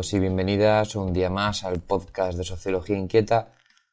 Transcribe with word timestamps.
Bienvenidos 0.00 0.14
y 0.14 0.20
bienvenidas 0.20 0.96
un 0.96 1.12
día 1.12 1.28
más 1.28 1.62
al 1.62 1.80
podcast 1.80 2.38
de 2.38 2.44
Sociología 2.44 2.96
Inquieta, 2.96 3.52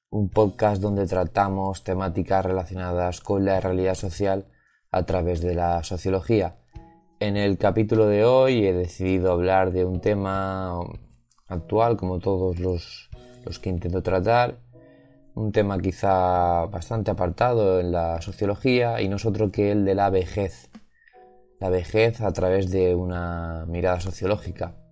un 0.09 0.29
podcast 0.29 0.81
donde 0.81 1.05
tratamos 1.05 1.83
temáticas 1.83 2.45
relacionadas 2.45 3.19
con 3.19 3.43
la 3.43 3.59
realidad 3.59 3.95
social 3.95 4.45
a 4.89 5.03
través 5.03 5.41
de 5.41 5.53
la 5.53 5.83
sociología. 5.83 6.55
En 7.19 7.35
el 7.35 7.57
capítulo 7.57 8.07
de 8.07 8.23
hoy 8.23 8.65
he 8.65 8.71
decidido 8.71 9.33
hablar 9.33 9.73
de 9.73 9.83
un 9.83 9.99
tema 9.99 10.79
actual, 11.45 11.97
como 11.97 12.19
todos 12.19 12.57
los, 12.57 13.09
los 13.43 13.59
que 13.59 13.69
intento 13.69 14.01
tratar, 14.01 14.59
un 15.35 15.51
tema 15.51 15.77
quizá 15.77 16.67
bastante 16.67 17.11
apartado 17.11 17.81
en 17.81 17.91
la 17.91 18.21
sociología 18.21 19.01
y 19.01 19.09
no 19.09 19.17
es 19.17 19.25
otro 19.25 19.51
que 19.51 19.73
el 19.73 19.83
de 19.83 19.95
la 19.95 20.09
vejez. 20.09 20.69
La 21.59 21.69
vejez 21.69 22.21
a 22.21 22.31
través 22.31 22.71
de 22.71 22.95
una 22.95 23.65
mirada 23.67 23.99
sociológica. 23.99 24.86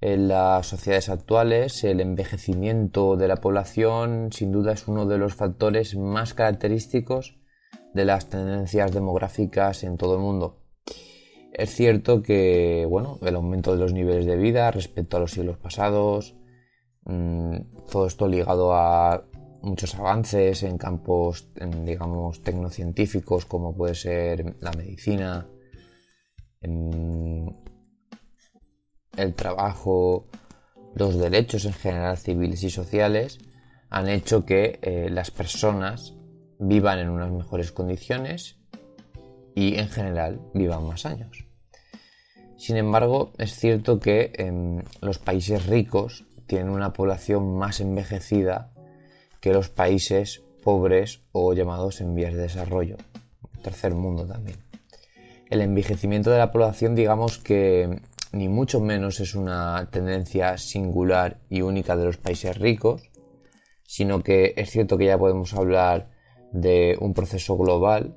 En 0.00 0.28
las 0.28 0.66
sociedades 0.66 1.08
actuales, 1.08 1.82
el 1.82 2.00
envejecimiento 2.00 3.16
de 3.16 3.26
la 3.26 3.36
población 3.36 4.30
sin 4.32 4.52
duda 4.52 4.72
es 4.72 4.86
uno 4.86 5.06
de 5.06 5.18
los 5.18 5.34
factores 5.34 5.96
más 5.96 6.34
característicos 6.34 7.40
de 7.94 8.04
las 8.04 8.28
tendencias 8.28 8.92
demográficas 8.92 9.82
en 9.82 9.96
todo 9.96 10.14
el 10.14 10.20
mundo. 10.20 10.62
Es 11.52 11.74
cierto 11.74 12.22
que 12.22 12.86
bueno, 12.88 13.18
el 13.22 13.34
aumento 13.34 13.72
de 13.72 13.78
los 13.78 13.92
niveles 13.92 14.26
de 14.26 14.36
vida 14.36 14.70
respecto 14.70 15.16
a 15.16 15.20
los 15.20 15.32
siglos 15.32 15.58
pasados, 15.58 16.36
mmm, 17.04 17.56
todo 17.90 18.06
esto 18.06 18.28
ligado 18.28 18.74
a 18.74 19.24
muchos 19.62 19.96
avances 19.96 20.62
en 20.62 20.78
campos, 20.78 21.50
en, 21.56 21.84
digamos, 21.84 22.42
tecnocientíficos 22.44 23.46
como 23.46 23.76
puede 23.76 23.96
ser 23.96 24.54
la 24.60 24.70
medicina, 24.70 25.48
en 26.60 27.07
el 29.18 29.34
trabajo, 29.34 30.26
los 30.94 31.18
derechos 31.18 31.64
en 31.64 31.72
general 31.72 32.16
civiles 32.16 32.62
y 32.62 32.70
sociales 32.70 33.38
han 33.90 34.08
hecho 34.08 34.44
que 34.44 34.78
eh, 34.82 35.08
las 35.10 35.30
personas 35.30 36.14
vivan 36.58 36.98
en 36.98 37.10
unas 37.10 37.30
mejores 37.30 37.72
condiciones 37.72 38.56
y 39.54 39.76
en 39.76 39.88
general 39.88 40.40
vivan 40.54 40.84
más 40.86 41.06
años. 41.06 41.44
Sin 42.56 42.76
embargo, 42.76 43.32
es 43.38 43.54
cierto 43.54 44.00
que 44.00 44.32
en 44.34 44.84
los 45.00 45.18
países 45.18 45.66
ricos 45.66 46.24
tienen 46.46 46.70
una 46.70 46.92
población 46.92 47.56
más 47.56 47.80
envejecida 47.80 48.72
que 49.40 49.52
los 49.52 49.68
países 49.68 50.42
pobres 50.62 51.22
o 51.32 51.52
llamados 51.54 52.00
en 52.00 52.14
vías 52.14 52.34
de 52.34 52.42
desarrollo, 52.42 52.96
tercer 53.62 53.94
mundo 53.94 54.26
también. 54.26 54.58
El 55.50 55.60
envejecimiento 55.60 56.30
de 56.30 56.38
la 56.38 56.50
población 56.50 56.94
digamos 56.94 57.38
que 57.38 58.00
ni 58.32 58.48
mucho 58.48 58.80
menos 58.80 59.20
es 59.20 59.34
una 59.34 59.88
tendencia 59.90 60.58
singular 60.58 61.40
y 61.48 61.62
única 61.62 61.96
de 61.96 62.04
los 62.04 62.16
países 62.16 62.58
ricos, 62.58 63.10
sino 63.84 64.22
que 64.22 64.54
es 64.56 64.70
cierto 64.70 64.98
que 64.98 65.06
ya 65.06 65.18
podemos 65.18 65.54
hablar 65.54 66.10
de 66.52 66.96
un 67.00 67.14
proceso 67.14 67.56
global, 67.56 68.16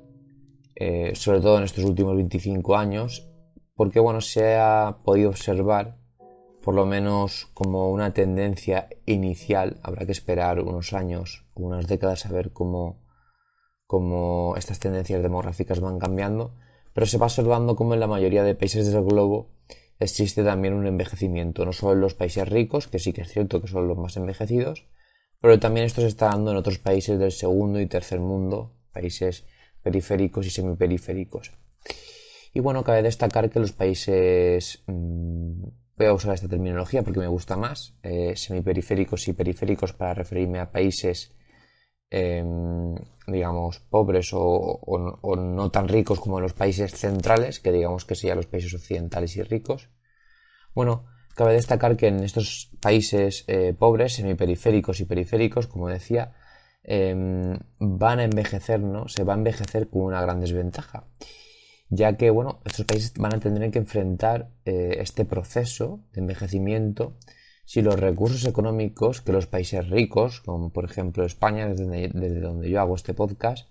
eh, 0.74 1.12
sobre 1.14 1.40
todo 1.40 1.58
en 1.58 1.64
estos 1.64 1.84
últimos 1.84 2.14
25 2.16 2.76
años, 2.76 3.28
porque 3.74 4.00
bueno, 4.00 4.20
se 4.20 4.56
ha 4.56 4.98
podido 5.04 5.30
observar 5.30 5.98
por 6.62 6.74
lo 6.74 6.86
menos 6.86 7.50
como 7.54 7.90
una 7.90 8.12
tendencia 8.12 8.88
inicial, 9.04 9.80
habrá 9.82 10.06
que 10.06 10.12
esperar 10.12 10.60
unos 10.60 10.92
años, 10.92 11.44
unas 11.54 11.88
décadas 11.88 12.24
a 12.24 12.32
ver 12.32 12.52
cómo, 12.52 13.02
cómo 13.86 14.54
estas 14.56 14.78
tendencias 14.78 15.22
demográficas 15.22 15.80
van 15.80 15.98
cambiando, 15.98 16.54
pero 16.92 17.06
se 17.06 17.18
va 17.18 17.26
observando 17.26 17.74
como 17.74 17.94
en 17.94 18.00
la 18.00 18.06
mayoría 18.06 18.44
de 18.44 18.54
países 18.54 18.92
del 18.92 19.02
globo 19.02 19.50
existe 20.02 20.44
también 20.44 20.74
un 20.74 20.86
envejecimiento, 20.86 21.64
no 21.64 21.72
solo 21.72 21.92
en 21.92 22.00
los 22.00 22.14
países 22.14 22.48
ricos, 22.48 22.88
que 22.88 22.98
sí 22.98 23.12
que 23.12 23.22
es 23.22 23.32
cierto 23.32 23.60
que 23.60 23.68
son 23.68 23.88
los 23.88 23.98
más 23.98 24.16
envejecidos, 24.16 24.86
pero 25.40 25.58
también 25.58 25.86
esto 25.86 26.00
se 26.00 26.06
está 26.06 26.26
dando 26.26 26.52
en 26.52 26.56
otros 26.56 26.78
países 26.78 27.18
del 27.18 27.32
segundo 27.32 27.80
y 27.80 27.86
tercer 27.86 28.20
mundo, 28.20 28.74
países 28.92 29.44
periféricos 29.82 30.46
y 30.46 30.50
semiperiféricos. 30.50 31.52
Y 32.54 32.60
bueno, 32.60 32.84
cabe 32.84 33.02
destacar 33.02 33.50
que 33.50 33.58
los 33.58 33.72
países, 33.72 34.82
mmm, 34.86 35.64
voy 35.96 36.06
a 36.06 36.12
usar 36.12 36.34
esta 36.34 36.48
terminología 36.48 37.02
porque 37.02 37.20
me 37.20 37.26
gusta 37.26 37.56
más, 37.56 37.94
eh, 38.02 38.34
semiperiféricos 38.36 39.26
y 39.28 39.32
periféricos 39.32 39.92
para 39.92 40.14
referirme 40.14 40.60
a 40.60 40.70
países, 40.70 41.34
eh, 42.14 42.44
digamos, 43.26 43.80
pobres 43.80 44.30
o, 44.34 44.80
no 45.36 45.70
tan 45.70 45.88
ricos 45.88 46.20
como 46.20 46.40
los 46.40 46.52
países 46.52 46.92
centrales, 46.92 47.58
que 47.58 47.72
digamos 47.72 48.04
que 48.04 48.14
serían 48.14 48.36
los 48.36 48.46
países 48.46 48.74
occidentales 48.74 49.36
y 49.36 49.42
ricos. 49.42 49.88
Bueno, 50.74 51.06
cabe 51.34 51.54
destacar 51.54 51.96
que 51.96 52.08
en 52.08 52.22
estos 52.22 52.70
países 52.80 53.44
eh, 53.46 53.74
pobres, 53.78 54.14
semiperiféricos 54.14 55.00
y 55.00 55.06
periféricos, 55.06 55.66
como 55.66 55.88
decía, 55.88 56.34
eh, 56.84 57.14
van 57.78 58.18
a 58.18 58.24
envejecer, 58.24 58.80
¿no? 58.80 59.08
Se 59.08 59.24
va 59.24 59.32
a 59.32 59.36
envejecer 59.38 59.88
con 59.88 60.02
una 60.02 60.20
gran 60.20 60.40
desventaja, 60.40 61.06
ya 61.88 62.18
que, 62.18 62.28
bueno, 62.28 62.60
estos 62.66 62.84
países 62.84 63.14
van 63.16 63.34
a 63.34 63.40
tener 63.40 63.70
que 63.70 63.78
enfrentar 63.78 64.50
eh, 64.66 64.96
este 64.98 65.24
proceso 65.24 66.00
de 66.12 66.20
envejecimiento 66.20 67.16
si 67.72 67.80
los 67.80 67.98
recursos 67.98 68.44
económicos 68.44 69.22
que 69.22 69.32
los 69.32 69.46
países 69.46 69.88
ricos, 69.88 70.42
como 70.42 70.74
por 70.74 70.84
ejemplo 70.84 71.24
España, 71.24 71.66
desde, 71.66 72.38
donde 72.38 72.68
yo 72.68 72.78
hago 72.78 72.94
este 72.94 73.14
podcast, 73.14 73.66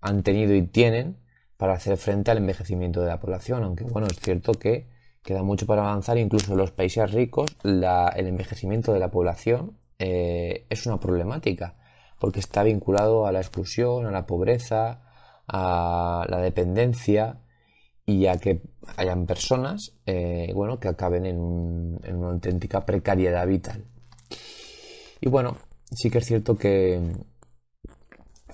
han 0.00 0.22
tenido 0.22 0.54
y 0.54 0.62
tienen 0.62 1.16
para 1.56 1.72
hacer 1.72 1.96
frente 1.96 2.30
al 2.30 2.38
envejecimiento 2.38 3.00
de 3.00 3.08
la 3.08 3.18
población, 3.18 3.64
aunque 3.64 3.82
bueno, 3.82 4.06
es 4.06 4.20
cierto 4.20 4.52
que 4.52 4.88
queda 5.24 5.42
mucho 5.42 5.66
para 5.66 5.82
avanzar, 5.82 6.18
incluso 6.18 6.52
en 6.52 6.58
los 6.58 6.70
países 6.70 7.10
ricos 7.10 7.50
la, 7.64 8.10
el 8.10 8.28
envejecimiento 8.28 8.92
de 8.92 9.00
la 9.00 9.10
población 9.10 9.76
eh, 9.98 10.64
es 10.70 10.86
una 10.86 11.00
problemática, 11.00 11.74
porque 12.20 12.38
está 12.38 12.62
vinculado 12.62 13.26
a 13.26 13.32
la 13.32 13.40
exclusión, 13.40 14.06
a 14.06 14.12
la 14.12 14.24
pobreza, 14.24 15.02
a 15.48 16.24
la 16.28 16.38
dependencia 16.38 17.40
y 18.06 18.26
a 18.26 18.38
que 18.38 18.62
hayan 18.96 19.26
personas 19.26 19.92
eh, 20.06 20.52
bueno, 20.54 20.78
que 20.78 20.88
acaben 20.88 21.26
en, 21.26 21.38
un, 21.38 22.00
en, 22.04 22.16
una 22.16 22.28
auténtica 22.30 22.86
precariedad 22.86 23.46
vital. 23.46 23.84
Y 25.20 25.28
bueno, 25.28 25.58
sí 25.90 26.10
que 26.10 26.18
es 26.18 26.26
cierto 26.26 26.56
que 26.56 27.00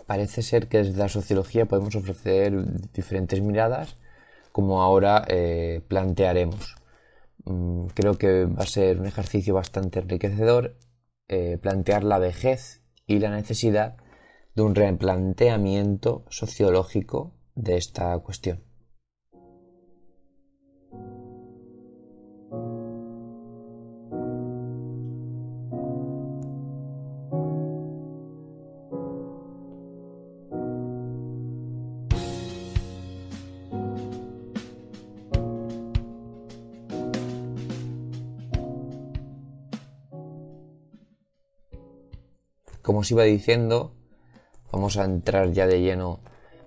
parece 0.07 0.43
ser 0.43 0.69
que 0.69 0.79
desde 0.79 0.99
la 0.99 1.09
sociología 1.09 1.67
podemos 1.67 1.95
ofrecer 1.95 2.53
diferentes 2.93 3.41
miradas 3.41 3.97
como 4.53 4.83
ahora 4.83 5.25
eh, 5.29 5.83
plantearemos. 5.89 6.77
Mm, 7.45 7.87
creo 7.95 8.19
que 8.19 8.45
va 8.47 8.63
a 8.63 8.67
ser 8.67 9.01
un 9.01 9.07
ejercicio 9.07 9.55
bastante 9.55 10.01
enriquecedor 10.01 10.77
eh, 11.29 11.59
plantear 11.59 12.05
la 12.05 12.19
vejez 12.19 12.83
y 13.07 13.19
la 13.19 13.31
necesidad 13.31 13.97
de 14.55 14.63
un 14.63 14.75
replanteamiento 14.75 16.25
sociológico 16.29 17.33
de 17.55 17.77
esta 17.77 18.19
cuestión. 18.19 18.72
Como 42.83 43.01
os 43.01 43.11
iba 43.11 43.23
diciendo, 43.23 43.95
vamos 44.73 44.97
a 44.97 45.05
entrar 45.05 45.53
ya 45.53 45.67
de 45.67 45.81
lleno 45.81 46.21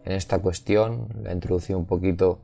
en 0.06 0.14
esta 0.14 0.40
cuestión. 0.40 1.10
La 1.22 1.34
introducí 1.34 1.74
un 1.74 1.86
poquito 1.86 2.42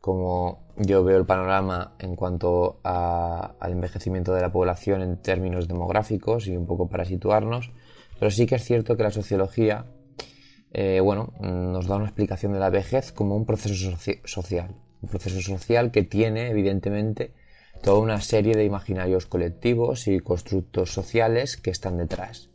como 0.00 0.64
yo 0.76 1.02
veo 1.02 1.16
el 1.16 1.24
panorama 1.24 1.94
en 1.98 2.14
cuanto 2.16 2.80
al 2.82 3.72
envejecimiento 3.72 4.34
de 4.34 4.42
la 4.42 4.52
población 4.52 5.00
en 5.00 5.16
términos 5.16 5.66
demográficos 5.66 6.46
y 6.46 6.56
un 6.56 6.66
poco 6.66 6.90
para 6.90 7.06
situarnos. 7.06 7.72
Pero 8.18 8.30
sí 8.30 8.44
que 8.44 8.56
es 8.56 8.64
cierto 8.64 8.98
que 8.98 9.02
la 9.02 9.10
sociología, 9.10 9.86
eh, 10.72 11.00
bueno, 11.00 11.32
nos 11.40 11.86
da 11.86 11.96
una 11.96 12.04
explicación 12.04 12.52
de 12.52 12.60
la 12.60 12.68
vejez 12.68 13.12
como 13.12 13.36
un 13.36 13.46
proceso 13.46 13.74
soci 13.74 14.20
social, 14.24 14.74
Un 15.00 15.08
proceso 15.08 15.40
social 15.40 15.90
que 15.90 16.02
tiene, 16.02 16.50
evidentemente, 16.50 17.32
toda 17.82 18.00
una 18.00 18.20
serie 18.20 18.54
de 18.54 18.64
imaginarios 18.64 19.24
colectivos 19.26 20.08
y 20.08 20.20
constructos 20.20 20.92
sociales 20.92 21.56
que 21.56 21.70
están 21.70 21.96
detrás. 21.96 22.53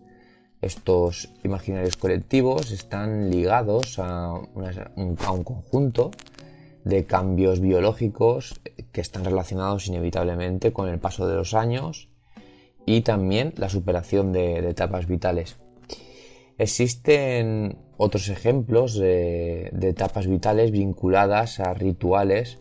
Estos 0.62 1.30
imaginarios 1.44 1.96
colectivos 1.96 2.72
están 2.72 3.30
ligados 3.30 3.98
a, 3.98 4.34
un 4.34 5.16
conjunto 5.16 6.12
de 6.84 7.06
cambios 7.06 7.62
biológicos 7.62 8.60
que 8.92 9.02
están 9.02 9.24
relacionados 9.24 9.88
inevitablemente 9.88 10.74
con 10.74 10.90
el 10.90 11.00
paso 11.00 11.28
de 11.28 11.36
los 11.36 11.54
años 11.54 12.10
y 12.86 13.02
también 13.02 13.54
la 13.58 13.70
superación 13.70 14.34
de, 14.34 14.68
etapas 14.70 15.08
vitales. 15.08 15.58
Existen 16.58 17.78
otros 17.98 18.28
ejemplos 18.28 18.98
de, 18.98 19.72
etapas 19.82 20.28
vitales 20.28 20.72
vinculadas 20.72 21.60
a 21.60 21.74
rituales 21.74 22.60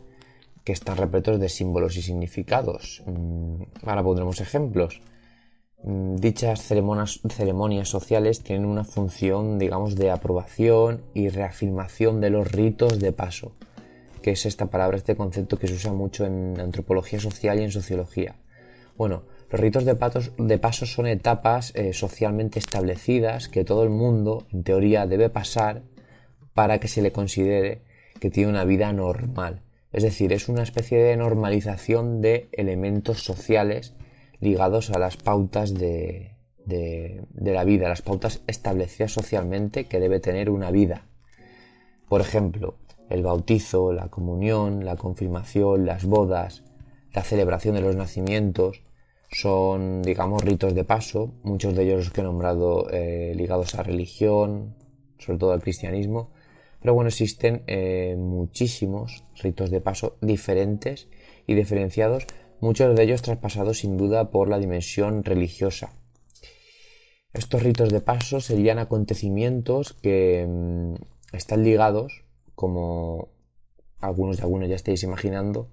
que 0.62 0.72
están 0.72 0.98
repletos 0.98 1.40
de 1.40 1.48
símbolos 1.48 1.96
y 1.96 2.02
significados. 2.02 3.02
Mm, 3.06 3.62
ahora 3.84 4.02
pondremos 4.04 4.40
ejemplos. 4.40 5.00
Mm, 5.84 6.16
dichas 6.16 6.62
ceremonias, 6.62 7.88
sociales 7.88 8.42
tienen 8.42 8.66
una 8.66 8.84
función, 8.84 9.58
digamos, 9.58 9.94
de 9.94 10.10
aprobación 10.10 11.02
y 11.14 11.28
reafirmación 11.28 12.20
de 12.20 12.30
los 12.30 12.50
ritos 12.50 12.98
de 12.98 13.12
paso, 13.12 13.52
que 14.20 14.32
es 14.32 14.44
esta 14.44 14.66
palabra, 14.66 14.96
este 14.96 15.16
concepto 15.16 15.58
que 15.58 15.68
se 15.68 15.74
usa 15.74 15.92
mucho 15.92 16.26
en 16.26 16.58
antropología 16.60 17.20
social 17.20 17.60
y 17.60 17.62
en 17.62 17.70
sociología. 17.70 18.36
Bueno, 18.96 19.22
los 19.50 19.60
ritos 19.60 19.84
de, 19.84 19.96
de 20.38 20.58
paso 20.58 20.84
son 20.84 21.06
etapas 21.06 21.72
eh, 21.76 21.92
socialmente 21.92 22.58
establecidas 22.58 23.48
que 23.48 23.64
todo 23.64 23.84
el 23.84 23.90
mundo, 23.90 24.46
en 24.52 24.64
teoría, 24.64 25.06
debe 25.06 25.30
pasar 25.30 25.82
para 26.54 26.80
que 26.80 26.88
se 26.88 27.02
le 27.02 27.12
considere 27.12 27.82
que 28.18 28.30
tiene 28.30 28.50
una 28.50 28.64
vida 28.64 28.92
normal. 28.92 29.62
Es 29.92 30.02
decir, 30.02 30.32
es 30.32 30.48
una 30.48 30.64
especie 30.64 30.98
de 30.98 31.16
normalización 31.16 32.20
de 32.20 32.48
elementos 32.52 33.22
sociales 33.22 33.94
ligados 34.40 34.90
a 34.90 34.98
las 34.98 35.16
pautas 35.16 35.74
de, 35.74 36.34
la 36.66 37.64
vida, 37.64 37.88
las 37.88 38.02
pautas 38.02 38.42
establecidas 38.46 39.12
socialmente 39.12 39.86
que 39.86 40.00
debe 40.00 40.20
tener 40.20 40.50
una 40.50 40.70
vida. 40.70 41.06
Por 42.08 42.20
ejemplo, 42.20 42.76
el 43.10 43.22
bautizo, 43.22 43.92
la 43.92 44.08
comunión, 44.08 44.84
la 44.84 44.96
confirmación, 44.96 45.86
las 45.86 46.04
bodas, 46.04 46.62
la 47.12 47.22
celebración 47.22 47.74
de 47.74 47.82
los 47.82 47.96
nacimientos, 47.96 48.82
son, 49.30 50.02
digamos, 50.02 50.42
ritos 50.42 50.74
de 50.74 50.84
paso, 50.84 51.34
muchos 51.42 51.74
de 51.74 51.84
ellos 51.84 52.04
los 52.04 52.10
que 52.12 52.22
he 52.22 52.24
nombrado 52.24 52.88
eh, 52.90 53.34
ligados 53.36 53.74
a 53.74 53.82
religión, 53.82 54.74
sobre 55.18 55.38
todo 55.38 55.52
al 55.52 55.60
cristianismo, 55.60 56.30
pero 56.80 56.94
bueno, 56.94 57.08
existen 57.08 57.62
eh, 57.66 58.14
muchísimos 58.16 59.24
ritos 59.42 59.70
de 59.70 59.80
paso 59.80 60.16
diferentes 60.20 61.08
y 61.46 61.54
diferenciados, 61.54 62.26
muchos 62.60 62.94
de 62.96 63.02
ellos 63.02 63.22
traspasados 63.22 63.78
sin 63.78 63.96
duda 63.96 64.30
por 64.30 64.48
la 64.48 64.58
dimensión 64.58 65.24
religiosa. 65.24 65.92
Estos 67.32 67.62
ritos 67.62 67.90
de 67.90 68.00
paso 68.00 68.40
serían 68.40 68.78
acontecimientos 68.78 69.92
que 69.92 70.46
mm, 70.48 70.94
están 71.36 71.62
ligados, 71.62 72.24
como 72.54 73.28
algunos 74.00 74.38
de 74.38 74.42
algunos 74.42 74.68
ya 74.68 74.76
estáis 74.76 75.02
imaginando, 75.02 75.70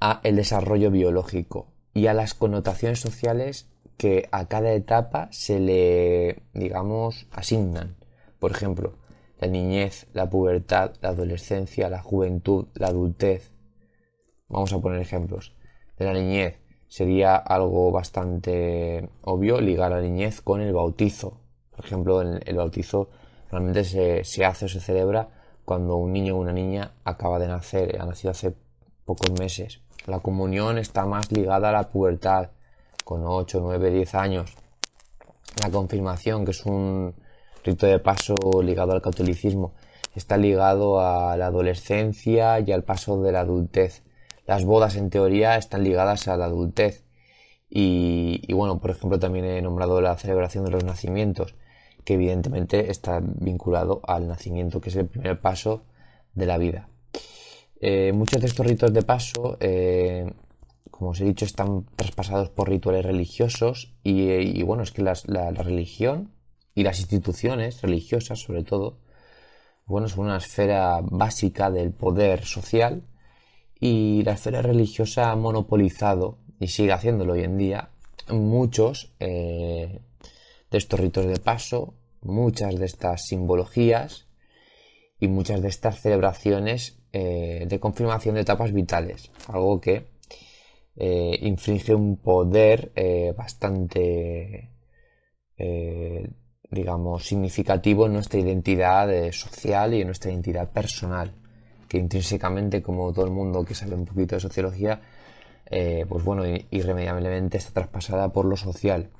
a 0.00 0.20
el 0.24 0.36
desarrollo 0.36 0.90
biológico, 0.90 1.72
y 1.94 2.08
a 2.08 2.14
las 2.14 2.34
connotaciones 2.34 3.00
sociales 3.00 3.68
que 3.96 4.28
a 4.32 4.48
cada 4.48 4.72
etapa 4.72 5.28
se 5.30 5.60
le, 5.60 6.42
digamos, 6.52 7.26
asignan. 7.30 7.96
Por 8.40 8.50
ejemplo, 8.50 8.98
la 9.38 9.46
niñez, 9.46 10.08
la 10.12 10.28
pubertad, 10.28 10.94
la 11.00 11.10
adolescencia, 11.10 11.88
la 11.88 12.02
juventud, 12.02 12.66
la 12.74 12.88
adultez. 12.88 13.52
Vamos 14.48 14.72
a 14.72 14.80
poner 14.80 15.00
ejemplos. 15.00 15.54
La 16.04 16.12
niñez 16.12 16.58
sería 16.88 17.36
algo 17.36 17.90
bastante 17.90 19.08
obvio 19.22 19.60
ligar 19.60 19.90
la 19.90 20.00
niñez 20.00 20.40
con 20.40 20.60
el 20.60 20.72
bautizo. 20.72 21.40
Por 21.74 21.84
ejemplo, 21.84 22.20
el, 22.22 22.56
bautizo 22.56 23.08
realmente 23.50 23.84
se, 23.84 24.24
se 24.24 24.44
hace 24.44 24.66
o 24.66 24.68
se 24.68 24.80
celebra 24.80 25.28
cuando 25.64 25.96
un 25.96 26.12
niño 26.12 26.36
o 26.36 26.40
una 26.40 26.52
niña 26.52 26.92
acaba 27.04 27.38
de 27.38 27.48
nacer, 27.48 28.00
ha 28.00 28.06
nacido 28.06 28.30
hace 28.30 28.54
pocos 29.04 29.30
meses. 29.38 29.80
La 30.06 30.20
comunión 30.20 30.78
está 30.78 31.06
más 31.06 31.32
ligada 31.32 31.70
a 31.70 31.72
la 31.72 31.88
pubertad, 31.88 32.50
con 33.04 33.22
8, 33.24 33.60
9, 33.62 33.90
10 33.90 34.14
años. 34.14 34.54
La 35.62 35.70
confirmación, 35.70 36.44
que 36.44 36.50
es 36.52 36.64
un 36.66 37.14
rito 37.64 37.86
de 37.86 37.98
paso 37.98 38.36
ligado 38.62 38.92
al 38.92 39.02
catolicismo, 39.02 39.74
está 40.14 40.36
ligado 40.36 41.00
a 41.00 41.36
la 41.36 41.46
adolescencia 41.46 42.60
y 42.60 42.72
al 42.72 42.84
paso 42.84 43.20
de 43.22 43.32
la 43.32 43.40
adultez. 43.40 44.03
Las 44.46 44.64
bodas, 44.64 44.96
en 44.96 45.10
teoría, 45.10 45.56
están 45.56 45.84
ligadas 45.84 46.28
a 46.28 46.36
la 46.36 46.46
adultez. 46.46 47.04
Y, 47.70 48.52
bueno, 48.52 48.78
por 48.78 48.90
ejemplo, 48.90 49.18
también 49.18 49.46
he 49.46 49.62
nombrado 49.62 50.00
la 50.00 50.16
celebración 50.16 50.64
de 50.64 50.70
los 50.70 50.84
nacimientos, 50.84 51.54
que 52.04 52.14
evidentemente 52.14 52.90
está 52.90 53.20
vinculado 53.20 54.00
al 54.06 54.28
nacimiento, 54.28 54.80
que 54.80 54.90
es 54.90 54.96
el 54.96 55.06
primer 55.06 55.40
paso 55.40 55.82
de 56.34 56.46
la 56.46 56.58
vida. 56.58 56.88
Eh, 57.80 58.12
muchos 58.12 58.40
de 58.40 58.46
estos 58.46 58.66
ritos 58.66 58.92
de 58.92 59.02
paso, 59.02 59.56
eh, 59.60 60.32
como 60.90 61.10
os 61.10 61.20
he 61.20 61.24
dicho, 61.24 61.44
están 61.44 61.86
traspasados 61.96 62.50
por 62.50 62.68
rituales 62.68 63.04
religiosos 63.04 63.94
y, 64.04 64.62
bueno, 64.62 64.82
es 64.82 64.92
que 64.92 65.02
la, 65.02 65.14
religión 65.50 66.30
y 66.74 66.84
las 66.84 67.00
instituciones 67.00 67.82
religiosas, 67.82 68.40
sobre 68.40 68.62
todo, 68.62 68.98
bueno, 69.86 70.08
son 70.08 70.26
una 70.26 70.36
esfera 70.36 71.00
básica 71.02 71.70
del 71.70 71.92
poder 71.92 72.44
social 72.44 73.02
y 73.80 74.22
la 74.22 74.32
esfera 74.32 74.62
religiosa 74.62 75.30
ha 75.30 75.36
monopolizado 75.36 76.38
y 76.60 76.68
sigue 76.68 76.92
haciéndolo 76.92 77.34
hoy 77.34 77.42
en 77.42 77.58
día 77.58 77.90
muchos 78.32 79.12
eh, 79.20 80.00
de 80.70 80.78
estos 80.78 80.98
ritos 80.98 81.26
de 81.26 81.38
paso, 81.38 81.94
muchas 82.22 82.78
de 82.78 82.86
estas 82.86 83.26
simbologías 83.26 84.26
y 85.20 85.28
muchas 85.28 85.62
de 85.62 85.68
estas 85.68 86.00
celebraciones 86.00 86.98
eh, 87.12 87.66
de 87.68 87.80
confirmación 87.80 88.34
de 88.34 88.40
etapas 88.42 88.72
vitales, 88.72 89.30
algo 89.48 89.80
que 89.80 90.06
eh, 90.96 91.38
infringe 91.42 91.94
un 91.94 92.16
poder 92.16 92.92
bastante, 93.36 94.70
digamos, 96.70 97.24
significativo 97.24 98.06
en 98.06 98.14
nuestra 98.14 98.40
identidad 98.40 99.32
social 99.32 99.94
y 99.94 100.00
en 100.00 100.08
nuestra 100.08 100.30
identidad 100.30 100.72
personal, 100.72 101.34
que 101.94 102.00
intrínsecamente, 102.00 102.82
como 102.82 103.12
todo 103.12 103.24
el 103.24 103.30
mundo 103.30 103.64
que 103.64 103.76
sabe 103.76 103.94
un 103.94 104.04
poquito 104.04 104.34
de 104.34 104.40
sociología, 104.40 105.00
pues 105.70 106.24
bueno, 106.24 106.42
irremediablemente 106.70 107.56
está 107.58 107.72
traspasada 107.72 108.32
por 108.32 108.46
lo 108.46 108.56
social. 108.56 109.10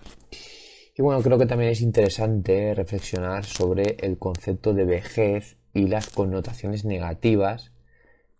Y 0.97 1.03
bueno, 1.03 1.23
creo 1.23 1.39
que 1.39 1.47
también 1.47 1.71
es 1.71 1.81
interesante 1.81 2.75
reflexionar 2.75 3.45
sobre 3.45 3.97
el 4.01 4.19
concepto 4.19 4.75
de 4.75 4.85
vejez 4.85 5.57
y 5.73 5.87
las 5.87 6.09
connotaciones 6.09 6.85
negativas 6.85 7.73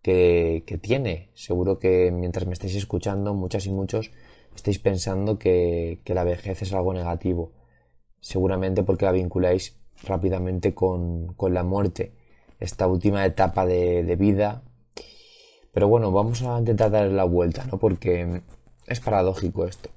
que, 0.03 0.79
tiene. 0.83 1.31
Seguro 1.35 1.79
que 1.79 2.11
mientras 2.13 2.47
me 2.47 2.55
estáis 2.55 2.75
escuchando, 2.75 3.35
muchas 3.35 3.67
y 3.67 3.71
muchos 3.71 4.11
estáis 4.57 4.81
pensando 4.81 5.39
que, 5.39 6.01
la 6.07 6.25
vejez 6.25 6.63
es 6.63 6.73
algo 6.73 6.93
negativo. 6.93 7.53
Seguramente 8.19 8.83
porque 8.83 9.05
la 9.05 9.13
vinculáis 9.13 9.77
rápidamente 10.03 10.75
con, 10.75 11.37
la 11.51 11.63
muerte, 11.63 12.13
esta 12.65 12.87
última 12.87 13.25
etapa 13.25 13.67
de, 13.67 14.17
vida. 14.17 14.63
Pero 15.73 15.89
bueno, 15.89 16.13
vamos 16.13 16.43
a 16.43 16.59
intentar 16.59 16.91
darle 16.91 17.15
la 17.15 17.25
vuelta, 17.25 17.65
¿no? 17.71 17.79
Porque 17.79 18.43
es 18.87 19.01
paradójico 19.01 19.67
esto. 19.67 19.91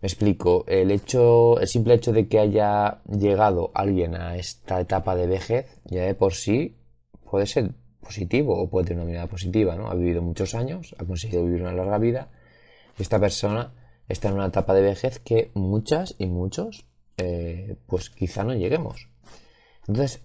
Me 0.00 0.08
explico. 0.08 0.64
El 0.66 0.90
hecho, 0.90 1.60
el 1.60 1.68
simple 1.68 1.94
hecho 1.94 2.12
de 2.12 2.26
que 2.28 2.38
haya 2.38 3.02
llegado 3.04 3.70
alguien 3.74 4.14
a 4.14 4.36
esta 4.36 4.80
etapa 4.80 5.14
de 5.14 5.26
vejez, 5.26 5.66
ya 5.84 6.02
de 6.02 6.14
por 6.14 6.34
sí, 6.34 6.76
puede 7.30 7.46
ser 7.46 7.70
positivo 8.00 8.60
o 8.60 8.68
puede 8.68 8.88
tener 8.88 9.02
una 9.02 9.10
mirada 9.10 9.28
positiva, 9.28 9.76
¿no? 9.76 9.88
Ha 9.88 9.94
vivido 9.94 10.22
muchos 10.22 10.54
años, 10.54 10.94
ha 10.98 11.04
conseguido 11.04 11.44
vivir 11.44 11.62
una 11.62 11.72
larga 11.72 11.98
vida 11.98 12.30
esta 12.98 13.18
persona 13.18 13.72
está 14.08 14.28
en 14.28 14.34
una 14.34 14.46
etapa 14.46 14.74
de 14.74 14.82
vejez 14.82 15.18
que 15.18 15.50
muchas 15.54 16.14
y 16.18 16.26
muchos 16.26 16.86
eh, 17.16 17.76
pues 17.86 18.10
quizá 18.10 18.44
no 18.44 18.54
lleguemos. 18.54 19.08
Entonces, 19.86 20.22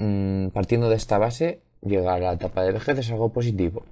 mm, 0.00 0.48
partiendo 0.50 0.88
de 0.88 0.96
esta 0.96 1.18
base, 1.18 1.60
llegar 1.82 2.18
a 2.18 2.26
la 2.26 2.32
etapa 2.34 2.62
de 2.64 2.72
vejez 2.72 2.98
es 2.98 3.10
algo 3.10 3.32
positivo. 3.32 3.84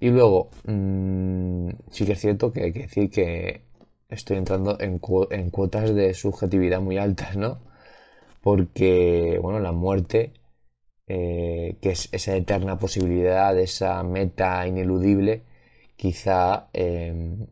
Y 0.00 0.10
luego, 0.10 0.50
mm, 0.66 1.68
sí 1.90 2.04
que 2.06 2.12
es 2.12 2.20
cierto 2.20 2.52
que 2.52 2.64
hay 2.64 2.72
que 2.72 2.80
decir 2.82 3.10
que 3.10 3.62
estoy 4.08 4.36
entrando 4.38 4.78
en, 4.80 5.00
en 5.30 5.50
cuotas 5.50 5.94
de 5.94 6.14
subjetividad 6.14 6.80
muy 6.80 6.98
altas, 6.98 7.36
¿no? 7.36 7.60
Porque, 8.42 9.38
bueno, 9.42 9.60
la 9.60 9.72
muerte 9.72 10.32
eh, 11.06 11.76
que 11.80 11.90
es 11.90 12.08
esa 12.12 12.36
eterna 12.36 12.78
posibilidad, 12.78 13.58
esa 13.58 14.02
meta 14.02 14.66
ineludible, 14.66 15.42
quizá 15.96 16.68
em, 16.72 17.46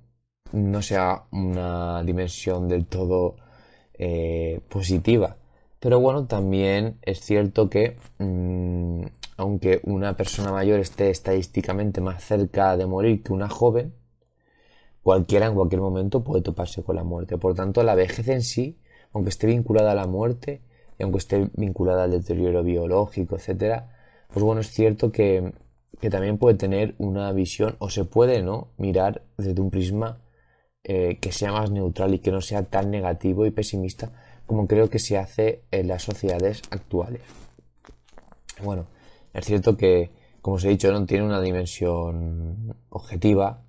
no 0.52 0.82
sea 0.82 1.24
una 1.32 2.02
dimensión 2.04 2.68
del 2.68 2.86
todo 2.86 3.36
eh, 3.94 4.60
positiva. 4.68 5.36
Pero 5.80 5.98
bueno, 6.00 6.26
también 6.26 6.98
es 7.02 7.20
cierto 7.20 7.70
que 7.70 7.96
mm, 8.18 9.04
aunque 9.38 9.80
una 9.84 10.16
persona 10.16 10.52
mayor 10.52 10.80
esté 10.80 11.10
estadísticamente 11.10 12.00
más 12.02 12.22
cerca 12.22 12.76
de 12.76 12.86
morir 12.86 13.22
que 13.22 13.32
una 13.32 13.48
joven, 13.48 13.94
cualquiera 15.02 15.46
en 15.46 15.54
cualquier 15.54 15.80
momento 15.80 16.22
puede 16.22 16.42
toparse 16.42 16.82
con 16.82 16.96
la 16.96 17.04
muerte. 17.04 17.38
Por 17.38 17.54
tanto, 17.54 17.82
la 17.82 17.94
vejez 17.94 18.28
en 18.28 18.42
sí, 18.42 18.78
aunque 19.12 19.30
esté 19.30 19.46
vinculada 19.46 19.92
a 19.92 19.94
la 19.94 20.06
muerte, 20.06 20.60
y 20.98 21.02
aunque 21.02 21.18
esté 21.18 21.48
vinculada 21.56 22.04
al 22.04 22.10
deterioro 22.10 22.62
biológico, 22.62 23.36
etcétera, 23.36 23.96
pues 24.28 24.44
bueno, 24.44 24.60
es 24.60 24.70
cierto 24.70 25.10
que, 25.10 25.54
también 26.10 26.38
puede 26.38 26.56
tener 26.56 26.94
una 26.98 27.32
visión, 27.32 27.76
o 27.78 27.90
se 27.90 28.04
puede, 28.04 28.42
¿no? 28.42 28.68
Mirar 28.78 29.22
desde 29.38 29.60
un 29.60 29.70
prisma 29.70 30.20
eh, 30.84 31.18
que 31.20 31.32
sea 31.32 31.52
más 31.52 31.70
neutral 31.70 32.14
y 32.14 32.18
que 32.20 32.30
no 32.30 32.40
sea 32.42 32.64
tan 32.64 32.90
negativo 32.90 33.46
y 33.46 33.50
pesimista 33.50 34.12
como 34.50 34.66
creo 34.66 34.90
que 34.90 34.98
se 34.98 35.16
hace 35.16 35.62
en 35.70 35.86
las 35.86 36.02
sociedades 36.02 36.62
actuales. 36.70 37.20
Bueno, 38.60 38.86
es 39.32 39.44
cierto 39.44 39.76
que, 39.76 40.10
como 40.42 40.56
os 40.56 40.64
he 40.64 40.70
dicho, 40.70 40.90
no 40.90 41.06
tiene 41.06 41.24
una 41.24 41.40
dimensión 41.40 42.74
objetiva, 42.88 43.62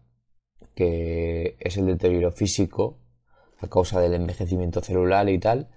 que 0.73 1.55
es 1.59 1.77
el 1.77 1.85
deterioro 1.85 2.31
físico 2.31 2.97
a 3.59 3.67
causa 3.67 3.99
del 3.99 4.15
envejecimiento 4.15 4.81
celular 4.81 5.29
y 5.29 5.37
tal, 5.37 5.67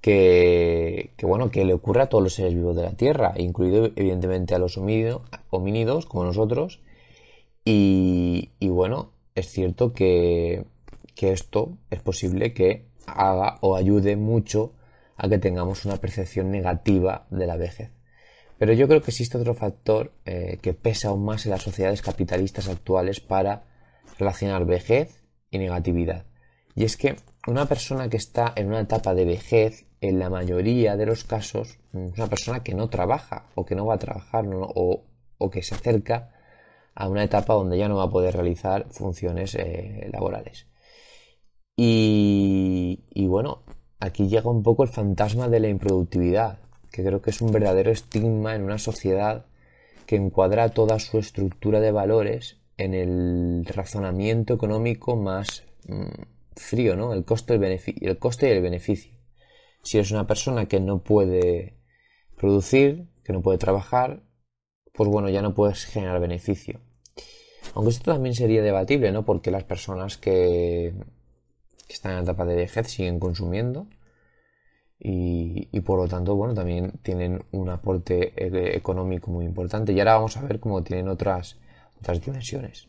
que, 0.00 1.10
bueno, 1.22 1.50
que 1.50 1.64
le 1.64 1.74
ocurre 1.74 2.02
a 2.02 2.08
todos 2.08 2.22
los 2.22 2.34
seres 2.34 2.54
vivos 2.54 2.76
de 2.76 2.84
la 2.84 2.92
Tierra, 2.92 3.34
incluido 3.36 3.86
evidentemente 3.96 4.54
a 4.54 4.60
los 4.60 4.78
homínidos, 4.78 6.06
como 6.06 6.22
nosotros. 6.22 6.80
Y, 7.64 8.50
bueno, 8.60 9.10
es 9.34 9.48
cierto 9.48 9.92
que, 9.92 10.64
que 11.16 11.32
esto 11.32 11.76
es 11.90 12.00
posible 12.00 12.54
que 12.54 12.93
haga 13.06 13.58
o 13.60 13.76
ayude 13.76 14.16
mucho 14.16 14.72
a 15.16 15.28
que 15.28 15.38
tengamos 15.38 15.84
una 15.84 15.96
percepción 15.96 16.50
negativa 16.50 17.26
de 17.30 17.46
la 17.46 17.56
vejez. 17.56 17.90
Pero 18.58 18.72
yo 18.72 18.86
creo 18.88 19.02
que 19.02 19.10
existe 19.10 19.38
otro 19.38 19.54
factor 19.54 20.12
eh, 20.24 20.58
que 20.62 20.74
pesa 20.74 21.08
aún 21.08 21.24
más 21.24 21.44
en 21.44 21.50
las 21.50 21.62
sociedades 21.62 22.02
capitalistas 22.02 22.68
actuales 22.68 23.20
para 23.20 23.64
relacionar 24.18 24.64
vejez 24.64 25.24
y 25.50 25.58
negatividad. 25.58 26.24
Y 26.74 26.84
es 26.84 26.96
que 26.96 27.16
una 27.46 27.66
persona 27.66 28.08
que 28.08 28.16
está 28.16 28.52
en 28.56 28.68
una 28.68 28.80
etapa 28.80 29.14
de 29.14 29.24
vejez, 29.24 29.86
en 30.00 30.18
la 30.18 30.30
mayoría 30.30 30.96
de 30.96 31.06
los 31.06 31.24
casos, 31.24 31.78
es 31.92 32.18
una 32.18 32.28
persona 32.28 32.62
que 32.62 32.74
no 32.74 32.88
trabaja 32.88 33.46
o 33.54 33.64
que 33.64 33.74
no 33.74 33.86
va 33.86 33.94
a 33.94 33.98
trabajar 33.98 34.44
o, 34.48 35.04
que 35.52 35.62
se 35.62 35.74
acerca 35.74 36.30
a 36.94 37.08
una 37.08 37.22
etapa 37.24 37.54
donde 37.54 37.76
ya 37.76 37.88
no 37.88 37.96
va 37.96 38.04
a 38.04 38.10
poder 38.10 38.34
realizar 38.34 38.86
funciones 38.90 39.54
eh, 39.56 40.08
laborales. 40.12 40.66
Y 41.76 42.93
bueno, 43.34 43.64
aquí 43.98 44.28
llega 44.28 44.48
un 44.48 44.62
poco 44.62 44.84
el 44.84 44.88
fantasma 44.88 45.48
de 45.48 45.58
la 45.58 45.66
improductividad, 45.66 46.60
que 46.92 47.02
creo 47.02 47.20
que 47.20 47.30
es 47.30 47.40
un 47.40 47.50
verdadero 47.50 47.90
estigma 47.90 48.54
en 48.54 48.62
una 48.62 48.78
sociedad 48.78 49.46
que 50.06 50.14
encuadra 50.14 50.68
toda 50.68 51.00
su 51.00 51.18
estructura 51.18 51.80
de 51.80 51.90
valores 51.90 52.60
en 52.76 52.94
el 52.94 53.64
razonamiento 53.66 54.54
económico 54.54 55.16
más 55.16 55.64
mm, 55.88 56.12
frío, 56.54 56.94
¿no? 56.94 57.12
El 57.12 57.18
el 57.18 57.24
coste 57.24 57.54
y 58.48 58.52
el 58.52 58.62
beneficio. 58.62 59.12
Si 59.82 59.98
eres 59.98 60.12
una 60.12 60.28
persona 60.28 60.66
que 60.66 60.78
no 60.78 61.02
puede 61.02 61.80
producir, 62.36 63.08
que 63.24 63.32
no 63.32 63.42
puede 63.42 63.58
trabajar, 63.58 64.22
pues 64.92 65.10
bueno, 65.10 65.28
ya 65.28 65.42
no 65.42 65.54
puedes 65.54 65.86
generar 65.86 66.20
beneficio. 66.20 66.78
Aunque 67.74 67.90
esto 67.90 68.12
también 68.12 68.36
sería 68.36 68.62
debatible, 68.62 69.10
¿no? 69.10 69.24
Porque 69.24 69.50
las 69.50 69.64
personas 69.64 70.18
que, 70.18 70.94
que 71.86 71.94
están 71.94 72.12
en 72.12 72.18
la 72.18 72.22
etapa 72.24 72.44
de 72.44 72.56
vejez 72.56 72.88
siguen 72.88 73.18
consumiendo 73.18 73.86
y, 74.98 75.80
por 75.80 75.98
lo 75.98 76.08
tanto, 76.08 76.34
bueno, 76.34 76.54
también 76.54 76.92
tienen 77.02 77.44
un 77.50 77.68
aporte 77.68 78.32
e-, 78.36 78.76
económico 78.76 79.30
muy 79.30 79.44
importante. 79.44 79.92
Y 79.92 79.98
ahora 79.98 80.14
vamos 80.14 80.36
a 80.36 80.42
ver 80.42 80.60
cómo 80.60 80.82
tienen 80.82 81.08
otras, 81.08 81.58
otras 82.00 82.24
dimensiones. 82.24 82.88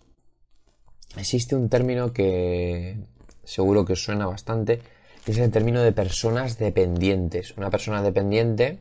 Existe 1.17 1.55
un 1.55 1.67
término 1.67 2.13
que 2.13 2.97
seguro 3.43 3.83
que 3.83 3.97
suena 3.97 4.27
bastante, 4.27 4.79
que 5.25 5.31
es 5.31 5.37
el 5.39 5.51
término 5.51 5.81
de 5.81 5.91
personas 5.91 6.57
dependientes. 6.57 7.57
Una 7.57 7.69
persona 7.69 8.01
dependiente, 8.01 8.79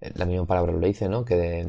eh, 0.00 0.10
la 0.14 0.26
misma 0.26 0.46
palabra 0.46 0.72
lo 0.72 0.86
dice, 0.86 1.08
¿no? 1.08 1.24
Que 1.24 1.66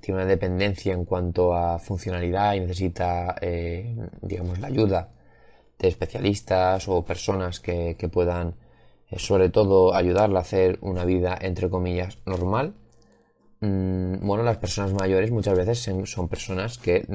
tiene 0.00 0.20
una 0.20 0.28
dependencia 0.28 0.92
en 0.94 1.04
cuanto 1.04 1.54
a 1.54 1.78
funcionalidad 1.78 2.54
y 2.54 2.60
necesita, 2.60 3.36
eh, 3.40 3.96
digamos, 4.22 4.58
la 4.58 4.66
ayuda 4.66 5.12
de 5.78 5.88
especialistas 5.88 6.88
o 6.88 7.04
personas 7.04 7.60
que 7.60 8.10
puedan 8.12 8.54
sobre 9.16 9.48
todo 9.48 9.94
ayudarla 9.94 10.40
a 10.40 10.42
hacer 10.42 10.78
una 10.82 11.04
vida 11.04 11.38
entre 11.40 11.70
comillas 11.70 12.18
normal. 12.26 12.74
Mm, 13.60 14.26
bueno, 14.26 14.42
las 14.42 14.58
personas 14.58 14.92
mayores 14.92 15.30
muchas 15.30 15.56
veces 15.56 15.88
son 16.04 16.28
personas 16.28 16.78
que 16.78 17.06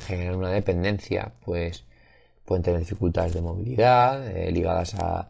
generan 0.00 0.36
una 0.36 0.50
dependencia, 0.50 1.34
pues 1.44 1.84
pueden 2.44 2.62
tener 2.62 2.80
dificultades 2.80 3.34
de 3.34 3.42
movilidad 3.42 4.26
eh, 4.26 4.50
ligadas 4.50 4.94
a, 4.94 5.28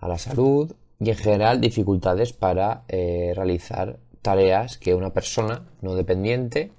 la 0.00 0.18
salud 0.18 0.70
y 1.00 1.08
en 1.08 1.16
general 1.16 1.62
dificultades 1.62 2.34
para 2.34 2.84
eh, 2.88 3.32
realizar 3.34 3.98
tareas 4.20 4.76
que 4.76 4.94
una 4.94 5.14
persona 5.14 5.66
no 5.80 5.94
dependiente, 5.94 6.72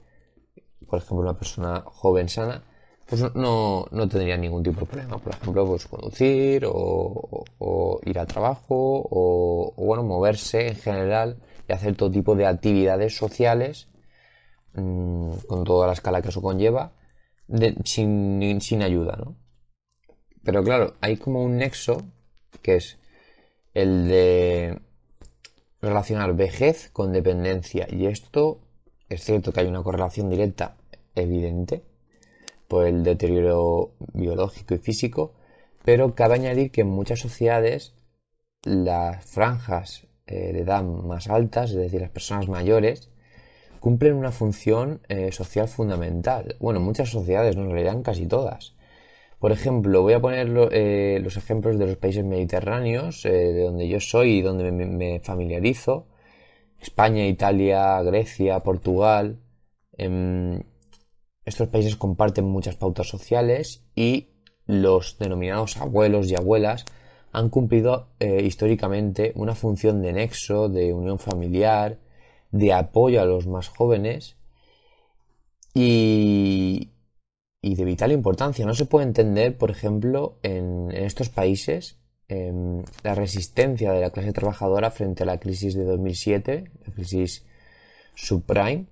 por 0.88 1.00
ejemplo 1.00 1.22
una 1.22 1.36
persona 1.36 1.81
joven 1.88 2.29
sana, 2.29 2.63
pues 3.07 3.21
no, 3.35 3.85
no 3.91 4.07
tendría 4.09 4.35
ningún 4.35 4.63
tipo 4.63 4.79
de 4.81 4.85
problema. 4.88 5.17
Por 5.17 5.33
ejemplo, 5.33 5.65
pues 5.65 5.88
conducir 5.88 6.65
o, 6.67 8.00
ir 8.03 8.19
al 8.19 8.27
trabajo 8.27 9.07
o, 9.09 9.74
bueno, 9.77 10.03
moverse 10.03 10.69
en 10.69 10.75
general 10.75 11.38
y 11.67 11.74
hacer 11.74 11.95
todo 11.95 12.12
tipo 12.12 12.35
de 12.35 12.47
actividades 12.47 13.15
sociales 13.15 13.88
mm, 14.74 15.31
con 15.47 15.63
toda 15.63 15.88
la 15.88 15.93
escala 15.93 16.21
que 16.21 16.29
eso 16.29 16.41
conlleva 16.41 16.93
sin, 17.83 18.59
sin 18.62 18.81
ayuda, 18.81 19.15
¿no? 19.17 19.35
Pero 20.43 20.63
claro, 20.63 20.93
hay 21.01 21.17
como 21.17 21.43
un 21.43 21.57
nexo 21.57 22.03
que 22.62 22.77
es 22.77 22.97
el 23.74 24.07
de 24.07 24.79
relacionar 25.81 26.35
vejez 26.35 26.89
con 26.91 27.12
dependencia 27.13 27.88
y 27.89 28.07
esto 28.07 28.59
es 29.09 29.24
cierto 29.24 29.51
que 29.51 29.59
hay 29.59 29.67
una 29.67 29.83
correlación 29.83 30.29
directa 30.29 30.77
evidente 31.15 31.83
por 32.67 32.88
el 32.88 33.03
deterioro 33.03 33.93
biológico 34.13 34.75
y 34.75 34.79
físico, 34.79 35.34
pero 35.84 36.15
cabe 36.15 36.36
añadir 36.36 36.72
que 36.72 36.81
en 36.81 36.88
muchas 36.88 37.19
sociedades 37.19 37.93
las 38.63 39.24
franjas 39.25 40.07
eh, 40.27 40.51
de 40.53 40.62
edad 40.62 40.84
más 40.84 41.29
altas, 41.29 41.69
es 41.69 41.77
decir, 41.77 42.01
las 42.01 42.10
personas 42.10 42.50
mayores, 42.50 43.12
cumplen 43.79 44.15
una 44.15 44.31
función 44.31 45.01
eh, 45.07 45.31
social 45.31 45.67
fundamental. 45.67 46.55
Bueno, 46.60 46.79
muchas 46.79 47.10
sociedades, 47.10 47.55
¿no? 47.55 47.65
en 47.65 47.72
realidad 47.72 48.01
casi 48.03 48.25
todas. 48.25 48.75
Por 49.39 49.51
ejemplo, 49.51 50.01
voy 50.01 50.13
a 50.13 50.19
poner 50.19 50.50
eh, 50.72 51.19
los 51.22 51.38
ejemplos 51.38 51.77
de 51.77 51.86
los 51.86 51.98
países 51.98 52.24
mediterráneos, 52.25 53.22
de 53.24 53.63
donde 53.63 53.88
yo 53.88 54.00
soy 54.00 54.39
y 54.39 54.41
donde 54.41 54.72
me, 54.72 55.19
familiarizo. 55.19 56.07
España, 56.81 57.27
Italia, 57.27 58.01
Grecia, 58.01 58.62
Portugal. 58.62 59.39
Estos 61.46 61.68
países 61.70 61.96
comparten 61.96 62.46
muchas 62.46 62.75
pautas 62.75 63.08
sociales 63.08 63.84
y 63.96 64.30
los 64.66 65.18
denominados 65.20 65.78
abuelos 65.78 66.30
y 66.30 66.36
abuelas 66.36 66.86
han 67.32 67.50
cumplido 67.50 68.08
eh, 68.20 68.42
históricamente 68.44 69.32
una 69.36 69.54
función 69.54 70.02
de 70.02 70.14
nexo, 70.14 70.70
de 70.70 70.94
unión 70.94 71.20
familiar, 71.20 72.00
de 72.52 72.74
apoyo 72.74 73.22
a 73.22 73.25
los 73.25 73.46
más 73.46 73.68
jóvenes 73.68 74.38
y, 75.74 76.92
de 77.62 77.86
vital 77.86 78.12
importancia. 78.12 78.66
No 78.66 78.74
se 78.74 78.86
puede 78.86 79.06
entender, 79.06 79.58
por 79.58 79.70
ejemplo, 79.70 80.40
en, 80.42 80.92
estos 80.92 81.30
países 81.30 82.00
em, 82.28 82.84
la 83.04 83.14
resistencia 83.14 83.92
de 83.92 84.02
la 84.02 84.12
clase 84.12 84.32
trabajadora 84.32 84.90
frente 84.90 85.24
a 85.24 85.25
la 85.25 85.40
crisis 85.40 85.75
de 85.75 85.84
2007, 85.84 86.72
la 86.88 86.94
crisis 86.94 87.46
subprime, 88.16 88.88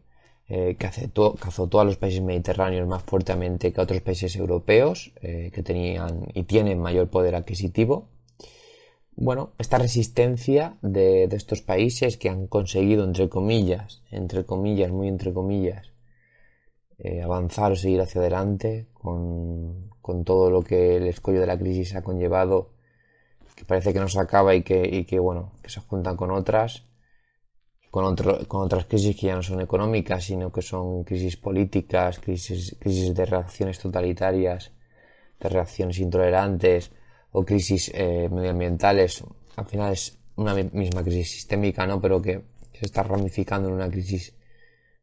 eh, 0.55 0.75
que, 0.77 0.85
azotó, 0.85 1.79
a 1.79 1.83
los 1.83 1.97
países 1.97 2.21
mediterráneos 2.21 2.87
más 2.87 3.01
fuertemente 3.01 3.73
que 3.73 3.81
a 3.81 3.85
otros 3.85 4.01
países 4.01 4.35
europeos 4.35 5.11
eh, 5.23 5.49
que 5.51 5.63
tenían 5.63 6.27
y 6.35 6.43
tienen 6.43 6.79
mayor 6.79 7.07
poder 7.09 7.33
adquisitivo. 7.33 8.07
Bueno, 9.15 9.53
esta 9.57 9.79
resistencia 9.79 10.77
de, 10.83 11.23
estos 11.23 11.63
países 11.63 12.17
que 12.17 12.29
han 12.29 12.45
conseguido, 12.45 13.03
entre 13.03 13.29
comillas, 13.29 14.03
entre 14.11 14.45
comillas, 14.45 14.91
muy 14.91 15.07
entre 15.07 15.33
comillas, 15.33 15.89
eh, 16.99 17.23
avanzar 17.23 17.71
o 17.71 17.75
seguir 17.75 18.01
hacia 18.01 18.21
adelante 18.21 18.85
con, 18.93 19.89
todo 20.23 20.51
lo 20.51 20.61
que 20.61 20.97
el 20.97 21.07
escollo 21.07 21.39
de 21.39 21.47
la 21.47 21.57
crisis 21.57 21.95
ha 21.95 22.03
conllevado, 22.03 22.69
que 23.55 23.65
parece 23.65 23.91
que 23.91 23.99
no 23.99 24.07
se 24.07 24.19
acaba 24.19 24.53
y 24.53 24.61
que, 24.61 24.87
y 24.87 25.05
que 25.05 25.17
bueno, 25.17 25.51
que 25.63 25.71
se 25.71 25.79
juntan 25.79 26.15
con 26.15 26.29
otras, 26.29 26.83
con, 27.93 28.05
otras 28.05 28.85
crisis 28.85 29.15
que 29.15 29.27
ya 29.27 29.35
no 29.35 29.43
son 29.43 29.61
económicas, 29.61 30.23
sino 30.23 30.51
que 30.51 30.63
son 30.63 31.03
crisis 31.03 31.37
políticas, 31.37 32.17
crisis, 32.17 32.75
crisis 32.79 33.13
de 33.13 33.23
reacciones 33.23 33.77
totalitarias, 33.77 34.71
de 35.39 35.47
reacciones 35.47 35.99
intolerantes 35.99 36.89
o 37.33 37.45
crisis 37.45 37.91
eh, 37.93 38.27
medioambientales. 38.31 39.23
Al 39.57 39.65
final 39.67 39.93
es 39.93 40.17
una 40.37 40.55
misma 40.55 41.03
crisis 41.03 41.33
sistémica, 41.33 41.85
¿no? 41.85 42.01
Pero 42.01 42.19
que 42.19 42.41
se 42.71 42.87
está 42.87 43.03
ramificando 43.03 43.69
en 43.69 43.75
una 43.75 43.91
crisis 43.91 44.33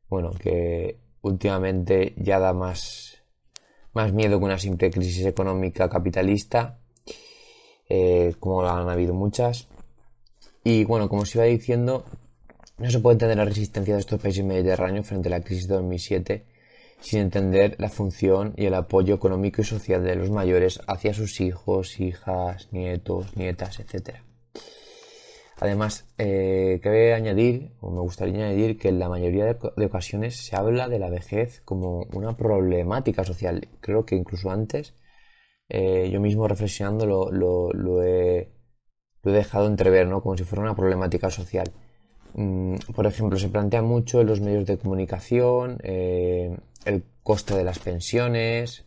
bueno, 0.09 0.33
que 0.33 0.99
últimamente 1.23 2.15
ya 2.17 2.41
da 2.41 2.53
más, 2.53 3.23
más 3.93 4.13
miedo 4.13 4.41
que 4.41 4.47
una 4.47 4.59
simple 4.59 4.91
crisis 4.91 5.25
económica 5.27 5.89
capitalista, 5.89 6.81
eh, 7.89 8.35
como 8.41 8.69
han 8.69 8.89
habido 8.89 9.15
muchas. 9.15 9.69
Y 10.65 10.83
bueno, 10.83 11.09
como 11.09 11.23
os 11.23 11.33
iba 11.37 11.45
diciendo, 11.45 12.05
no 12.81 12.91
se 12.91 12.99
puede 13.01 13.15
entender 13.15 13.37
la 13.37 13.45
resistencia 13.45 13.95
de 13.95 14.01
estos 14.01 14.21
países 14.21 14.45
mediterráneos 14.45 15.07
frente 15.07 15.29
a 15.29 15.33
la 15.33 15.43
crisis 15.43 15.69
de 15.69 15.75
2007 15.75 16.45
sin 17.01 17.21
entender 17.21 17.77
la 17.79 17.89
función 17.89 18.53
y 18.57 18.67
el 18.67 18.75
apoyo 18.75 19.15
económico 19.15 19.63
y 19.63 19.65
social 19.65 20.05
de 20.05 20.17
los 20.17 20.31
mayores 20.31 20.81
hacia 20.87 21.15
sus 21.15 21.41
hijos, 21.41 21.99
hijas, 22.01 22.69
nietos, 22.73 23.37
nietas, 23.37 23.81
etc. 23.81 24.17
Además, 25.59 26.07
eh, 26.19 26.81
cabe 26.83 27.15
añadir, 27.15 27.73
o 27.81 27.91
me 27.91 28.01
gustaría 28.01 28.47
añadir, 28.47 28.79
que 28.79 28.89
en 28.89 28.99
la 28.99 29.09
mayoría 29.09 29.45
de, 29.45 29.85
ocasiones 29.85 30.37
se 30.37 30.57
habla 30.57 30.89
de 30.89 30.99
la 30.99 31.11
vejez 31.11 31.61
como 31.65 32.07
una 32.13 32.37
problemática 32.37 33.25
social. 33.25 33.69
Creo 33.81 34.07
que 34.07 34.17
incluso 34.17 34.51
antes, 34.51 34.95
eh, 35.69 36.09
yo 36.11 36.21
mismo 36.21 36.49
reflexionando 36.49 37.07
lo, 37.07 38.03
he, 38.03 38.51
dejado 39.23 39.67
entrever, 39.67 40.07
¿no? 40.09 40.23
Como 40.23 40.37
si 40.37 40.45
fuera 40.45 40.63
una 40.63 40.75
problemática 40.75 41.31
social. 41.31 41.71
Mm, 42.35 42.77
por 42.95 43.07
ejemplo, 43.07 43.39
se 43.39 43.49
plantea 43.49 43.83
mucho 43.83 44.21
en 44.21 44.27
los 44.27 44.41
medios 44.41 44.67
de 44.67 44.79
comunicación, 44.79 45.79
eh, 45.83 46.57
el 46.85 47.05
coste 47.23 47.57
de 47.57 47.65
las 47.65 47.79
pensiones, 47.79 48.85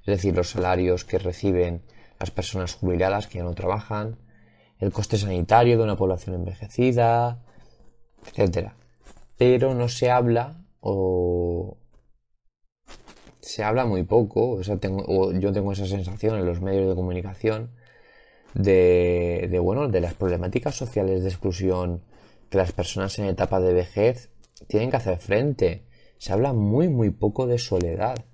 es 0.00 0.06
decir, 0.06 0.34
los 0.34 0.50
salarios 0.50 1.04
que 1.04 1.18
reciben 1.18 1.82
las 2.18 2.30
personas 2.30 2.74
jubiladas 2.74 3.26
que 3.26 3.38
ya 3.38 3.44
no 3.44 3.54
trabajan, 3.54 4.18
el 4.78 4.92
coste 4.92 5.16
sanitario 5.16 5.78
de 5.78 5.84
una 5.84 5.96
población 5.96 6.34
envejecida, 6.36 7.42
etcétera. 8.26 8.76
Pero 9.38 9.74
no 9.74 9.88
se 9.88 10.10
habla 10.10 10.64
o 10.80 11.76
se 13.40 13.64
habla 13.64 13.84
muy 13.86 14.04
poco, 14.04 14.52
o, 14.52 14.78
tengo, 14.78 15.32
yo 15.32 15.52
tengo 15.52 15.72
esa 15.72 15.86
sensación 15.86 16.38
en 16.38 16.46
los 16.46 16.60
medios 16.60 16.88
de 16.88 16.94
comunicación 16.94 17.70
de, 18.54 19.48
de, 19.50 19.58
bueno, 19.58 19.88
de 19.88 20.00
las 20.00 20.14
problemáticas 20.14 20.76
sociales 20.76 21.22
de 21.22 21.28
exclusión 21.30 22.02
que 22.52 22.58
las 22.58 22.72
personas 22.72 23.18
en 23.18 23.24
etapa 23.24 23.60
de 23.60 23.72
vejez 23.72 24.30
tienen 24.68 24.90
que 24.90 24.98
hacer 24.98 25.16
frente 25.16 25.86
se 26.18 26.34
habla 26.34 26.52
muy 26.52 26.86
muy 26.90 27.08
poco 27.08 27.46
de 27.46 27.56
soledad, 27.56 28.26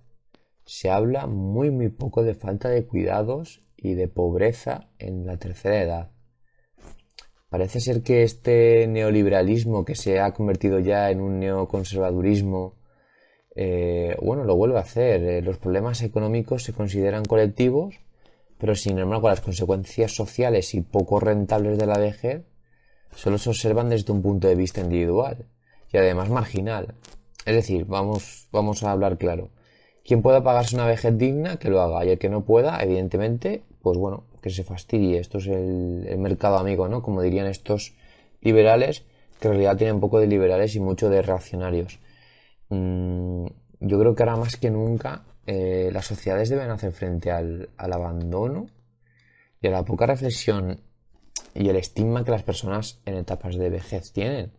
se 0.65 0.91
habla 0.91 1.29
muy 1.29 1.71
muy 1.71 1.89
poco 1.89 2.25
de 2.25 2.35
falta 2.35 2.69
de 2.69 2.85
cuidados 2.85 3.63
y 3.77 3.95
de 3.95 4.09
pobreza 4.09 4.91
en 4.99 5.25
la 5.25 5.37
tercera 5.37 5.81
edad. 5.81 6.11
Parece 7.49 7.79
ser 7.79 8.03
que 8.03 8.25
este 8.25 8.89
neoliberalismo 8.89 9.85
que 9.85 9.95
se 9.95 10.19
ha 10.19 10.35
convertido 10.35 10.81
ya 10.81 11.13
en 11.13 11.21
un 11.21 11.39
neoconservadurismo, 11.39 12.75
eh, 13.55 14.17
bueno, 14.21 14.43
lo 14.43 14.57
vuelve 14.57 14.79
a 14.79 14.83
hacer. 14.83 15.23
Eh, 15.23 15.43
los 15.43 15.59
problemas 15.59 16.03
económicos 16.03 16.65
se 16.65 16.73
consideran 16.73 17.25
colectivos, 17.25 17.95
pero 18.59 18.75
sin 18.75 18.99
embargo 18.99 19.29
las 19.29 19.41
consecuencias 19.41 20.13
sociales 20.13 20.75
y 20.75 20.81
poco 20.81 21.21
rentables 21.21 21.79
de 21.79 21.87
la 21.87 21.99
vejez 21.99 22.45
solo 23.15 23.39
se 23.39 23.51
observan 23.51 23.89
desde 23.89 24.13
un 24.13 24.23
punto 24.23 24.49
de 24.49 24.55
vista 24.55 24.81
individual 24.81 25.47
y 25.93 25.97
además 25.97 26.29
marginal. 26.31 26.95
Es 27.45 27.55
decir, 27.55 27.85
vamos, 27.87 28.49
vamos 28.53 28.83
a 28.83 28.93
hablar 28.93 29.19
claro. 29.19 29.51
Quien 30.05 30.23
pueda 30.23 30.43
pagarse 30.43 30.75
una 30.75 30.87
vejez 30.87 31.17
digna, 31.17 31.59
que 31.59 31.71
lo 31.71 31.81
haga. 31.81 32.05
Y 32.05 32.11
el 32.11 32.19
que 32.19 32.29
no 32.29 32.45
pueda, 32.45 32.83
evidentemente, 32.83 33.63
pues 33.83 33.99
bueno, 33.99 34.25
que 34.43 34.51
se 34.51 34.65
fastidie. 34.65 35.19
Esto 35.19 35.39
es 35.39 35.47
el, 35.47 36.17
mercado 36.19 36.59
amigo, 36.59 36.89
¿no? 36.89 37.03
Como 37.03 37.23
dirían 37.23 37.47
estos 37.47 37.95
liberales, 38.41 39.05
que 39.41 39.49
en 39.49 39.55
realidad 39.55 39.77
tienen 39.77 40.01
poco 40.01 40.21
de 40.21 40.27
liberales 40.27 40.75
y 40.77 40.81
mucho 40.81 41.11
de 41.11 41.23
reaccionarios. 41.23 41.99
Mm, 42.71 43.47
yo 43.81 43.99
creo 43.99 44.15
que 44.15 44.23
ahora 44.23 44.37
más 44.37 44.57
que 44.57 44.71
nunca 44.71 45.25
eh, 45.47 45.91
las 45.93 46.07
sociedades 46.07 46.49
deben 46.49 46.71
hacer 46.71 46.93
frente 46.93 47.31
al, 47.31 47.71
al 47.77 47.93
abandono 47.93 48.67
y 49.61 49.69
a 49.69 49.71
la 49.71 49.85
poca 49.85 50.07
reflexión 50.07 50.81
y 51.59 51.69
el 51.69 51.77
estigma 51.77 52.25
que 52.25 52.31
las 52.31 52.43
personas 52.43 53.01
en 53.05 53.15
etapas 53.15 53.57
de 53.57 53.71
vejez 53.71 54.13
tienen 54.13 54.53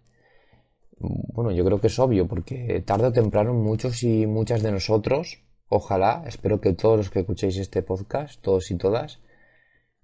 bueno, 0.99 1.51
yo 1.51 1.63
creo 1.65 1.79
que 1.79 1.87
es 1.87 1.99
obvio, 1.99 2.27
porque 2.27 2.83
tarde 2.85 3.07
o 3.07 3.13
temprano 3.13 3.53
muchos 3.53 4.03
y 4.03 4.27
muchas 4.27 4.61
de 4.61 4.71
nosotros, 4.71 5.41
ojalá, 5.69 6.23
espero 6.27 6.59
que 6.59 6.73
todos 6.73 6.97
los 6.97 7.09
que 7.09 7.19
escuchéis 7.19 7.57
este 7.57 7.81
podcast, 7.81 8.41
todos 8.41 8.69
y 8.71 8.77
todas, 8.77 9.19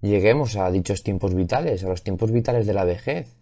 lleguemos 0.02 0.56
a 0.56 0.72
dichos 0.72 1.04
tiempos 1.04 1.34
vitales, 1.36 1.84
a 1.84 1.90
los 1.90 2.04
tiempos 2.04 2.32
vitales 2.32 2.66
de 2.66 2.74
la 2.74 2.86
vejez. 2.86 3.36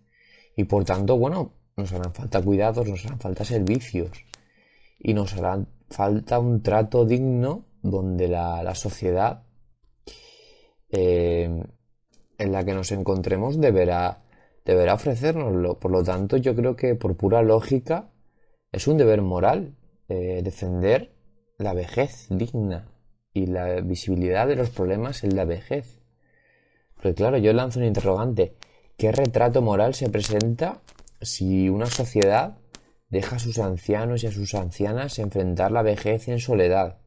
Y 0.56 0.66
por 0.66 0.86
tanto, 0.86 1.18
bueno, 1.18 1.54
nos 1.78 1.92
harán 1.94 2.14
falta 2.14 2.42
cuidados, 2.42 2.88
nos 2.88 3.06
harán 3.06 3.20
falta 3.20 3.46
servicios. 3.46 4.26
Y 5.00 5.14
nos 5.14 5.34
hará 5.34 5.66
falta 5.90 6.40
un 6.40 6.64
trato 6.64 7.06
digno 7.06 7.66
donde 7.82 8.28
la, 8.28 8.74
sociedad 8.74 9.44
eh, 10.90 11.64
en 12.38 12.52
la 12.52 12.64
que 12.64 12.74
nos 12.74 12.92
encontremos 12.92 13.60
deberá 13.60 14.24
deberá 14.66 14.94
ofrecérnoslo. 14.94 15.80
Por 15.80 15.92
lo 15.92 16.04
tanto, 16.04 16.38
yo 16.38 16.56
creo 16.56 16.76
que 16.76 16.96
por 16.96 17.18
pura 17.18 17.42
lógica 17.42 18.10
es 18.72 18.88
un 18.88 18.98
deber 18.98 19.22
moral 19.22 19.76
eh, 20.10 20.42
defender 20.44 21.14
la 21.58 21.74
vejez 21.74 22.28
digna 22.30 22.90
y 23.34 23.48
la 23.48 23.82
visibilidad 23.82 24.48
de 24.48 24.56
los 24.56 24.70
problemas 24.70 25.24
en 25.24 25.36
la 25.36 25.46
vejez. 25.46 26.02
Porque 26.96 27.16
claro, 27.16 27.38
yo 27.38 27.54
lanzo 27.54 27.80
un 27.80 27.86
interrogante. 27.86 28.56
¿Qué 28.98 29.12
retrato 29.12 29.62
moral 29.62 29.94
se 29.94 30.10
presenta 30.10 30.82
si 31.22 31.70
una 31.70 31.88
sociedad 31.88 32.58
deja 33.10 33.36
a 33.36 33.40
sus 33.40 33.60
ancianos 33.60 34.24
y 34.24 34.28
a 34.28 34.32
sus 34.32 34.54
ancianas 34.56 35.20
enfrentar 35.20 35.72
la 35.72 35.82
vejez 35.82 36.28
en 36.28 36.40
soledad, 36.40 36.98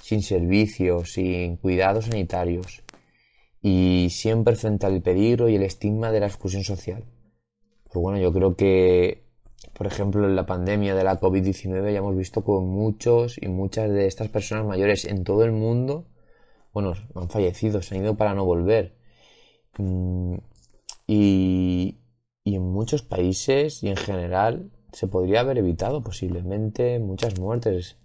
sin 0.00 0.22
servicios, 0.22 1.12
sin 1.12 1.56
cuidados 1.56 2.06
sanitarios, 2.06 2.82
y 3.62 4.08
siempre 4.10 4.56
frente 4.56 4.86
al 4.86 5.02
peligro 5.02 5.48
y 5.48 5.56
el 5.56 5.62
estigma 5.62 6.10
de 6.10 6.20
la 6.20 6.26
exclusión 6.26 6.64
social. 6.64 7.04
Pues 7.84 8.02
bueno, 8.02 8.18
yo 8.18 8.32
creo 8.32 8.56
que, 8.56 9.24
por 9.74 9.86
ejemplo, 9.86 10.26
en 10.26 10.36
la 10.36 10.46
pandemia 10.46 10.94
de 10.94 11.04
la 11.04 11.20
COVID-19 11.20 11.92
ya 11.92 11.98
hemos 11.98 12.16
visto 12.16 12.44
que 12.44 12.52
muchos 12.52 13.38
y 13.40 13.48
muchas 13.48 13.90
de 13.90 14.06
estas 14.06 14.28
personas 14.28 14.66
mayores 14.66 15.04
en 15.04 15.24
todo 15.24 15.44
el 15.44 15.52
mundo, 15.52 16.06
bueno, 16.72 16.94
han 17.14 17.30
fallecido, 17.30 17.82
se 17.82 17.94
han 17.96 18.02
ido 18.02 18.16
para 18.16 18.34
no 18.34 18.44
volver. 18.44 18.96
Mm, 19.78 20.36
y 21.06 21.98
en 22.44 22.62
muchos 22.62 23.02
países 23.02 23.82
y 23.82 23.88
en 23.88 23.96
general 23.96 24.70
se 24.92 25.06
podría 25.08 25.40
haber 25.40 25.58
evitado 25.58 26.02
posiblemente 26.02 26.98
muchas 26.98 27.38
muertes 27.38 27.96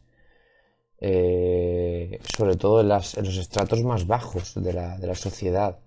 eh, 0.99 2.19
sobre 2.37 2.55
todo 2.55 2.81
en, 2.81 2.89
los 2.89 3.15
estratos 3.15 3.83
más 3.83 4.07
bajos 4.07 4.55
de 4.55 4.73
la, 4.73 5.15
sociedad, 5.15 5.79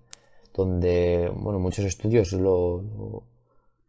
donde, 0.53 1.31
bueno, 1.35 1.59
muchos 1.59 1.85
estudios 1.85 2.33
lo, 2.33 2.81
lo 2.81 3.23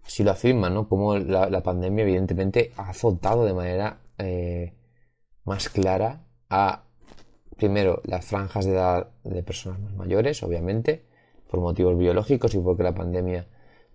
sí 0.06 0.24
lo 0.24 0.32
afirman, 0.32 0.74
¿no? 0.74 0.88
Como 0.88 1.16
la, 1.18 1.62
pandemia 1.62 2.02
evidentemente 2.02 2.72
ha 2.76 2.90
azotado 2.90 3.44
de 3.44 3.54
manera 3.54 4.00
eh, 4.18 4.74
más 5.44 5.68
clara 5.68 6.24
a, 6.50 6.84
primero, 7.56 8.00
las 8.04 8.24
franjas 8.24 8.64
de 8.64 8.72
edad 8.72 9.10
de 9.24 9.42
personas 9.42 9.80
más 9.80 9.94
mayores, 9.94 10.42
obviamente, 10.42 11.06
por 11.50 11.60
motivos 11.60 11.96
biológicos 11.98 12.54
y 12.54 12.58
porque 12.58 12.82
la 12.82 12.94
pandemia, 12.94 13.46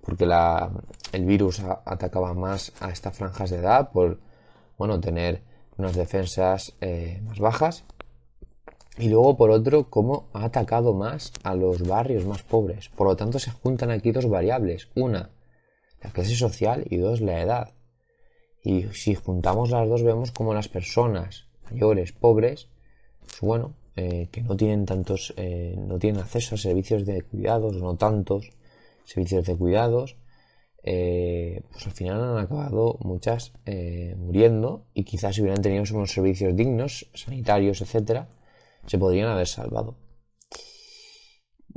porque 0.02 0.26
la, 0.26 0.72
el 1.12 1.26
virus 1.26 1.62
atacaba 1.86 2.34
más 2.34 2.72
a 2.80 2.90
estas 2.90 3.18
franjas 3.18 3.50
de 3.50 3.58
edad, 3.58 3.92
por, 3.92 4.20
bueno, 4.78 5.00
tener 5.00 5.42
unas 5.78 5.96
defensas 5.96 6.74
eh, 6.82 7.22
más 7.26 7.40
bajas. 7.40 7.84
Y 8.98 9.10
luego, 9.10 9.38
por 9.38 9.52
otro, 9.52 9.90
cómo 9.90 10.28
ha 10.34 10.46
atacado 10.46 10.94
más 10.94 11.32
a 11.44 11.54
los 11.56 11.88
barrios 11.88 12.26
más 12.26 12.42
pobres. 12.42 12.90
Por 12.90 13.08
lo 13.08 13.16
tanto, 13.16 13.38
se 13.38 13.52
juntan 13.52 13.92
aquí 13.92 14.12
dos 14.12 14.28
variables. 14.28 14.90
Una, 14.96 15.30
la 16.02 16.10
clase 16.10 16.36
social 16.36 16.86
y 16.90 16.98
dos, 16.98 17.22
la 17.22 17.42
edad. 17.42 17.74
Y 18.64 18.84
si 18.94 19.14
juntamos 19.14 19.70
las 19.70 19.88
dos, 19.88 20.04
vemos 20.04 20.32
como 20.32 20.54
las 20.54 20.68
personas 20.68 21.46
mayores, 21.70 22.12
pobres, 22.12 22.70
pues 23.22 23.42
bueno, 23.42 23.76
eh, 23.96 24.30
que 24.32 24.42
no 24.42 24.56
tienen 24.56 24.86
tantos, 24.86 25.34
eh, 25.38 25.76
no 25.78 26.00
tienen 26.00 26.22
acceso 26.22 26.56
a 26.56 26.58
servicios 26.58 27.06
de 27.06 27.22
cuidados, 27.22 27.76
no 27.78 27.96
tantos 27.96 28.52
servicios 29.06 29.46
de 29.46 29.56
cuidados, 29.56 30.18
eh, 30.90 31.64
pues 31.70 31.86
al 31.86 31.92
final 31.92 32.24
han 32.24 32.38
acabado 32.38 32.98
muchas 33.02 33.52
eh, 33.66 34.16
muriendo 34.18 34.86
y 34.94 35.04
quizás 35.04 35.36
si 35.36 35.42
hubieran 35.42 35.62
tenido 35.62 35.84
unos 35.94 36.12
servicios 36.14 36.56
dignos, 36.56 37.10
sanitarios, 37.14 37.82
etcétera, 37.82 38.30
se 38.86 38.98
podrían 38.98 39.28
haber 39.28 39.48
salvado. 39.48 39.98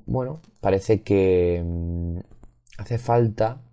Bueno, 0.06 0.40
parece 0.60 1.02
que 1.02 1.60
mm, 1.64 2.18
hace 2.78 2.98
falta 2.98 3.64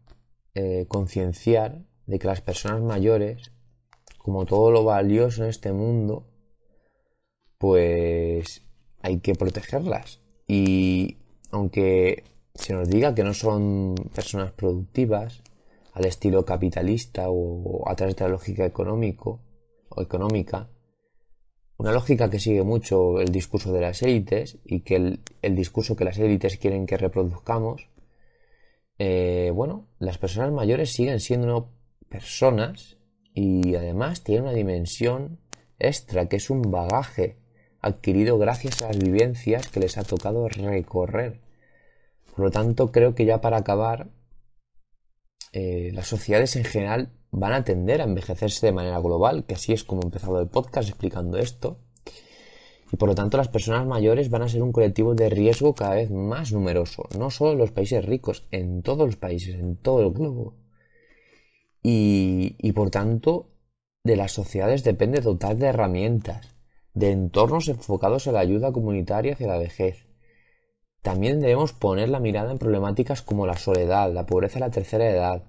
eh, 0.56 0.88
concienciar 0.88 1.86
de 2.08 2.17
que 2.17 2.28
las 2.28 2.41
personas 2.41 2.82
mayores, 2.82 3.52
como 4.17 4.47
todo 4.47 4.71
lo 4.71 4.84
valioso 4.84 5.43
en 5.43 5.52
este 5.52 5.71
mundo, 5.71 6.26
pues 7.60 8.63
hay 9.02 9.19
que 9.19 9.36
protegerlas. 9.36 10.19
Y 10.47 11.19
aunque 11.52 12.23
se 12.58 12.74
nos 12.74 12.89
diga 12.89 13.15
que 13.15 13.24
no 13.24 13.34
son 13.34 13.96
personas 14.13 14.52
productivas, 14.52 15.41
al 15.93 16.06
estilo 16.06 16.46
capitalista 16.46 17.26
o 17.30 17.89
a 17.89 17.96
través 17.96 18.15
de 18.15 18.26
la 18.26 18.30
lógica 18.30 18.65
económico 18.65 19.41
o 19.89 20.02
económica, 20.02 20.70
una 21.78 21.91
lógica 21.91 22.30
que 22.30 22.39
sigue 22.39 22.63
mucho 22.63 23.20
el 23.20 23.32
discurso 23.32 23.72
de 23.74 23.82
las 23.82 24.04
élites 24.04 24.60
y 24.63 24.82
que 24.82 24.96
el, 25.41 25.56
discurso 25.56 25.96
que 25.96 26.06
las 26.06 26.17
élites 26.20 26.58
quieren 26.58 26.86
que 26.86 26.98
reproduzcamos, 26.98 27.89
eh, 29.00 29.52
bueno, 29.54 29.88
las 30.00 30.17
personas 30.17 30.52
mayores 30.52 30.91
siguen 30.91 31.20
siendo 31.20 31.72
personas 32.10 32.98
y 33.34 33.76
además 33.76 34.24
tienen 34.24 34.46
una 34.46 34.54
dimensión 34.54 35.39
extra 35.80 36.28
que 36.28 36.38
es 36.38 36.50
un 36.50 36.63
bagaje 36.63 37.38
adquirido 37.82 38.38
gracias 38.38 38.82
a 38.82 38.88
las 38.88 39.00
vivencias 39.00 39.67
que 39.67 39.80
les 39.80 39.98
ha 39.98 40.04
tocado 40.04 40.48
recorrer. 40.48 41.46
Por 42.38 42.45
lo 42.45 42.52
tanto, 42.52 42.91
creo 42.91 43.15
que 43.15 43.26
ya 43.26 43.41
para 43.41 43.58
acabar, 43.58 44.12
eh, 45.54 45.89
las 45.91 46.08
sociedades 46.08 46.56
en 46.56 46.65
general 46.65 47.10
van 47.32 47.52
a 47.54 47.63
tender 47.63 48.00
a 48.00 48.04
envejecerse 48.04 48.67
de 48.67 48.71
manera 48.71 49.00
global, 49.00 49.45
que 49.47 49.56
así 49.56 49.73
es 49.73 49.84
como 49.84 50.04
he 50.04 50.06
empezado 50.06 50.39
el 50.39 50.47
podcast 50.47 50.88
explicando 50.88 51.39
esto. 51.39 51.80
Y 52.93 52.97
por 52.97 53.10
lo 53.10 53.15
tanto 53.15 53.38
las 53.38 53.47
personas 53.47 53.88
mayores 53.88 54.30
van 54.30 54.43
a 54.43 54.50
ser 54.50 54.62
un 54.62 54.71
colectivo 54.71 55.15
de 55.15 55.32
riesgo 55.32 55.73
cada 55.73 55.95
vez 55.95 56.12
más 56.12 56.54
numeroso, 56.54 57.10
no 57.17 57.32
solo 57.32 57.54
en 57.54 57.58
los 57.58 57.71
países 57.71 58.06
ricos, 58.06 58.47
en 58.52 58.84
todos 58.84 59.08
los 59.08 59.15
países, 59.15 59.56
en 59.56 59.76
todo 59.76 60.02
el 60.02 60.13
globo. 60.13 60.54
Y, 61.82 62.56
y 62.60 62.71
por 62.73 62.91
tanto 62.91 63.50
de 64.04 64.15
las 64.15 64.32
sociedades 64.32 64.84
depende 64.84 65.21
dotar 65.21 65.58
de 65.58 65.65
herramientas, 65.65 66.56
de 66.93 67.10
entornos 67.10 67.67
enfocados 67.67 68.28
en 68.28 68.34
la 68.34 68.41
ayuda 68.41 68.71
comunitaria 68.71 69.34
hacia 69.34 69.47
la 69.47 69.58
vejez. 69.58 70.07
También 71.08 71.39
debemos 71.39 71.72
poner 71.72 72.10
la 72.10 72.20
mirada 72.20 72.52
en 72.52 72.58
problemáticas 72.58 73.22
como 73.22 73.48
la 73.48 73.56
soledad, 73.56 74.12
la 74.12 74.26
pobreza 74.26 74.58
en 74.58 74.65
la 74.65 74.72
tercera 74.72 75.10
edad, 75.10 75.41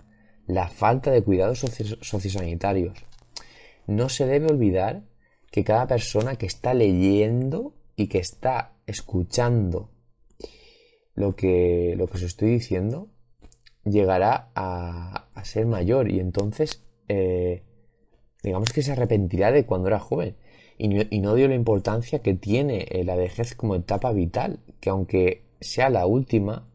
la 0.46 0.68
falta 0.68 1.10
de 1.10 1.24
cuidados 1.24 1.58
sociosanitarios. 1.58 2.96
No 3.88 4.08
se 4.08 4.24
debe 4.26 4.46
olvidar 4.46 5.02
que 5.50 5.64
cada 5.64 5.88
persona 5.88 6.36
que 6.36 6.46
está 6.46 6.74
leyendo 6.74 7.74
y 7.96 8.06
que 8.06 8.18
está 8.18 8.74
escuchando 8.86 9.90
lo 11.16 11.34
que, 11.34 11.94
lo 11.96 12.06
que 12.06 12.18
os 12.18 12.22
estoy 12.22 12.50
diciendo 12.50 13.08
llegará 13.84 14.52
a, 14.54 15.26
ser 15.42 15.66
mayor 15.66 16.08
y 16.08 16.20
entonces 16.20 16.84
eh, 17.08 17.64
digamos 18.44 18.72
que 18.72 18.82
se 18.82 18.92
arrepentirá 18.92 19.50
de 19.50 19.66
cuando 19.66 19.88
era 19.88 19.98
joven 19.98 20.36
y 20.78 21.18
no, 21.18 21.34
dio 21.34 21.48
la 21.48 21.56
importancia 21.56 22.20
que 22.20 22.34
tiene 22.34 22.86
eh, 22.90 23.02
la 23.02 23.16
vejez 23.16 23.56
como 23.56 23.74
etapa 23.74 24.12
vital, 24.12 24.60
que 24.80 24.90
aunque 24.90 25.47
sea 25.60 25.90
la 25.90 26.06
última, 26.06 26.70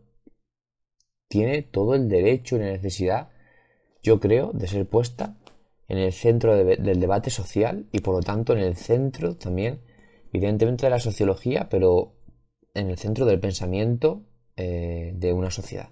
tiene 1.28 1.62
todo 1.64 1.96
el 1.96 2.10
derecho 2.10 2.56
y 2.56 2.60
la 2.60 2.66
necesidad, 2.66 3.30
yo 4.02 4.20
creo, 4.20 4.52
de 4.54 4.68
ser 4.68 4.88
puesta 4.88 5.38
en 5.88 5.98
el 5.98 6.14
centro 6.14 6.56
del 6.56 7.00
debate 7.00 7.30
social 7.30 7.88
y 7.92 8.00
por 8.00 8.16
lo 8.16 8.22
tanto 8.22 8.54
en 8.54 8.60
el 8.60 8.76
centro 8.76 9.36
también, 9.36 9.82
evidentemente, 10.32 10.86
de 10.86 10.92
la 10.92 11.00
sociología, 11.00 11.70
pero 11.70 12.16
en 12.74 12.90
el 12.90 12.98
centro 12.98 13.26
del 13.26 13.40
pensamiento 13.40 14.24
eh, 14.56 15.14
de 15.16 15.34
una 15.34 15.52
sociedad. 15.52 15.90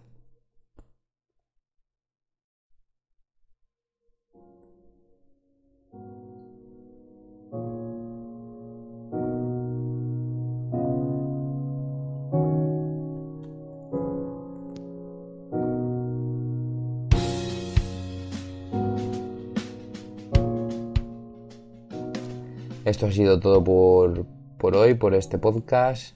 Esto 22.84 23.06
ha 23.06 23.12
sido 23.12 23.40
todo 23.40 23.64
por, 23.64 24.76
hoy, 24.76 24.96
por 24.96 25.14
este 25.14 25.38
podcast. 25.38 26.16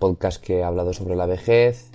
Podcast 0.00 0.42
que 0.42 0.58
he 0.58 0.64
hablado 0.64 0.92
sobre 0.92 1.14
la 1.14 1.26
vejez. 1.26 1.92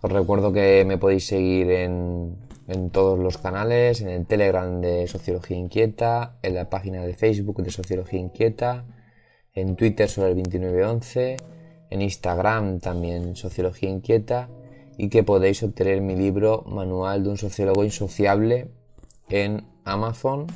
Os 0.00 0.10
recuerdo 0.10 0.50
que 0.50 0.82
me 0.86 0.96
podéis 0.96 1.26
seguir 1.26 1.70
en, 1.72 2.38
en 2.68 2.88
todos 2.88 3.18
los 3.18 3.36
canales, 3.36 4.00
en 4.00 4.08
el 4.08 4.24
Telegram 4.24 4.80
de 4.80 5.06
Sociología 5.08 5.58
Inquieta, 5.58 6.38
en 6.42 6.54
la 6.54 6.70
página 6.70 7.04
de 7.04 7.12
Facebook 7.12 7.62
de 7.62 7.70
Sociología 7.70 8.18
Inquieta, 8.18 8.86
en 9.52 9.76
Twitter 9.76 10.08
sobre 10.08 10.30
el 10.30 10.42
2911, 10.42 11.36
en 11.90 12.00
Instagram 12.00 12.80
también 12.80 13.36
Sociología 13.36 13.90
Inquieta 13.90 14.48
y 14.96 15.10
que 15.10 15.22
podéis 15.22 15.62
obtener 15.62 16.00
mi 16.00 16.16
libro 16.16 16.62
Manual 16.66 17.24
de 17.24 17.28
un 17.28 17.36
sociólogo 17.36 17.84
insociable 17.84 18.70
en 19.28 19.66
Amazon 19.84 20.46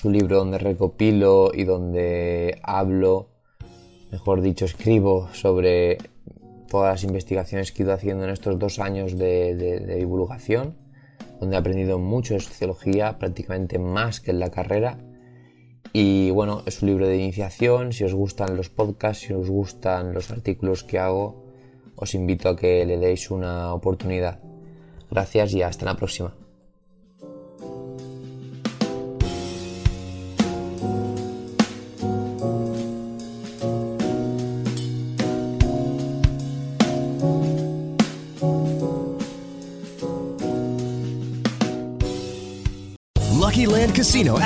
es 0.00 0.06
un 0.06 0.14
libro 0.14 0.38
donde 0.38 0.56
recopilo 0.56 1.50
y 1.52 1.64
donde 1.64 2.58
hablo, 2.62 3.28
mejor 4.10 4.40
dicho, 4.40 4.64
escribo 4.64 5.28
sobre 5.34 5.98
todas 6.70 6.94
las 6.94 7.04
investigaciones 7.04 7.70
que 7.70 7.82
he 7.82 7.84
ido 7.84 7.92
haciendo 7.92 8.24
en 8.24 8.30
estos 8.30 8.58
dos 8.58 8.78
años 8.78 9.18
de, 9.18 9.98
divulgación, 9.98 10.74
donde 11.38 11.56
he 11.56 11.58
aprendido 11.58 11.98
mucho 11.98 12.32
de 12.32 12.40
sociología, 12.40 13.18
prácticamente 13.18 13.78
más 13.78 14.20
que 14.20 14.30
en 14.30 14.40
la 14.40 14.50
carrera. 14.50 14.96
Y 15.92 16.30
bueno, 16.30 16.62
es 16.64 16.80
un 16.80 16.88
libro 16.88 17.06
de 17.06 17.18
iniciación, 17.18 17.92
si 17.92 18.04
os 18.04 18.14
gustan 18.14 18.56
los 18.56 18.70
podcasts, 18.70 19.26
si 19.26 19.34
os 19.34 19.50
gustan 19.50 20.14
los 20.14 20.30
artículos 20.30 20.82
que 20.82 20.98
hago, 20.98 21.44
os 21.94 22.14
invito 22.14 22.48
a 22.48 22.56
que 22.56 22.86
le 22.86 22.96
deis 22.96 23.30
una 23.30 23.74
oportunidad. 23.74 24.40
Gracias 25.10 25.52
y 25.52 25.60
hasta 25.60 25.84
la 25.84 25.96
próxima. 25.96 26.32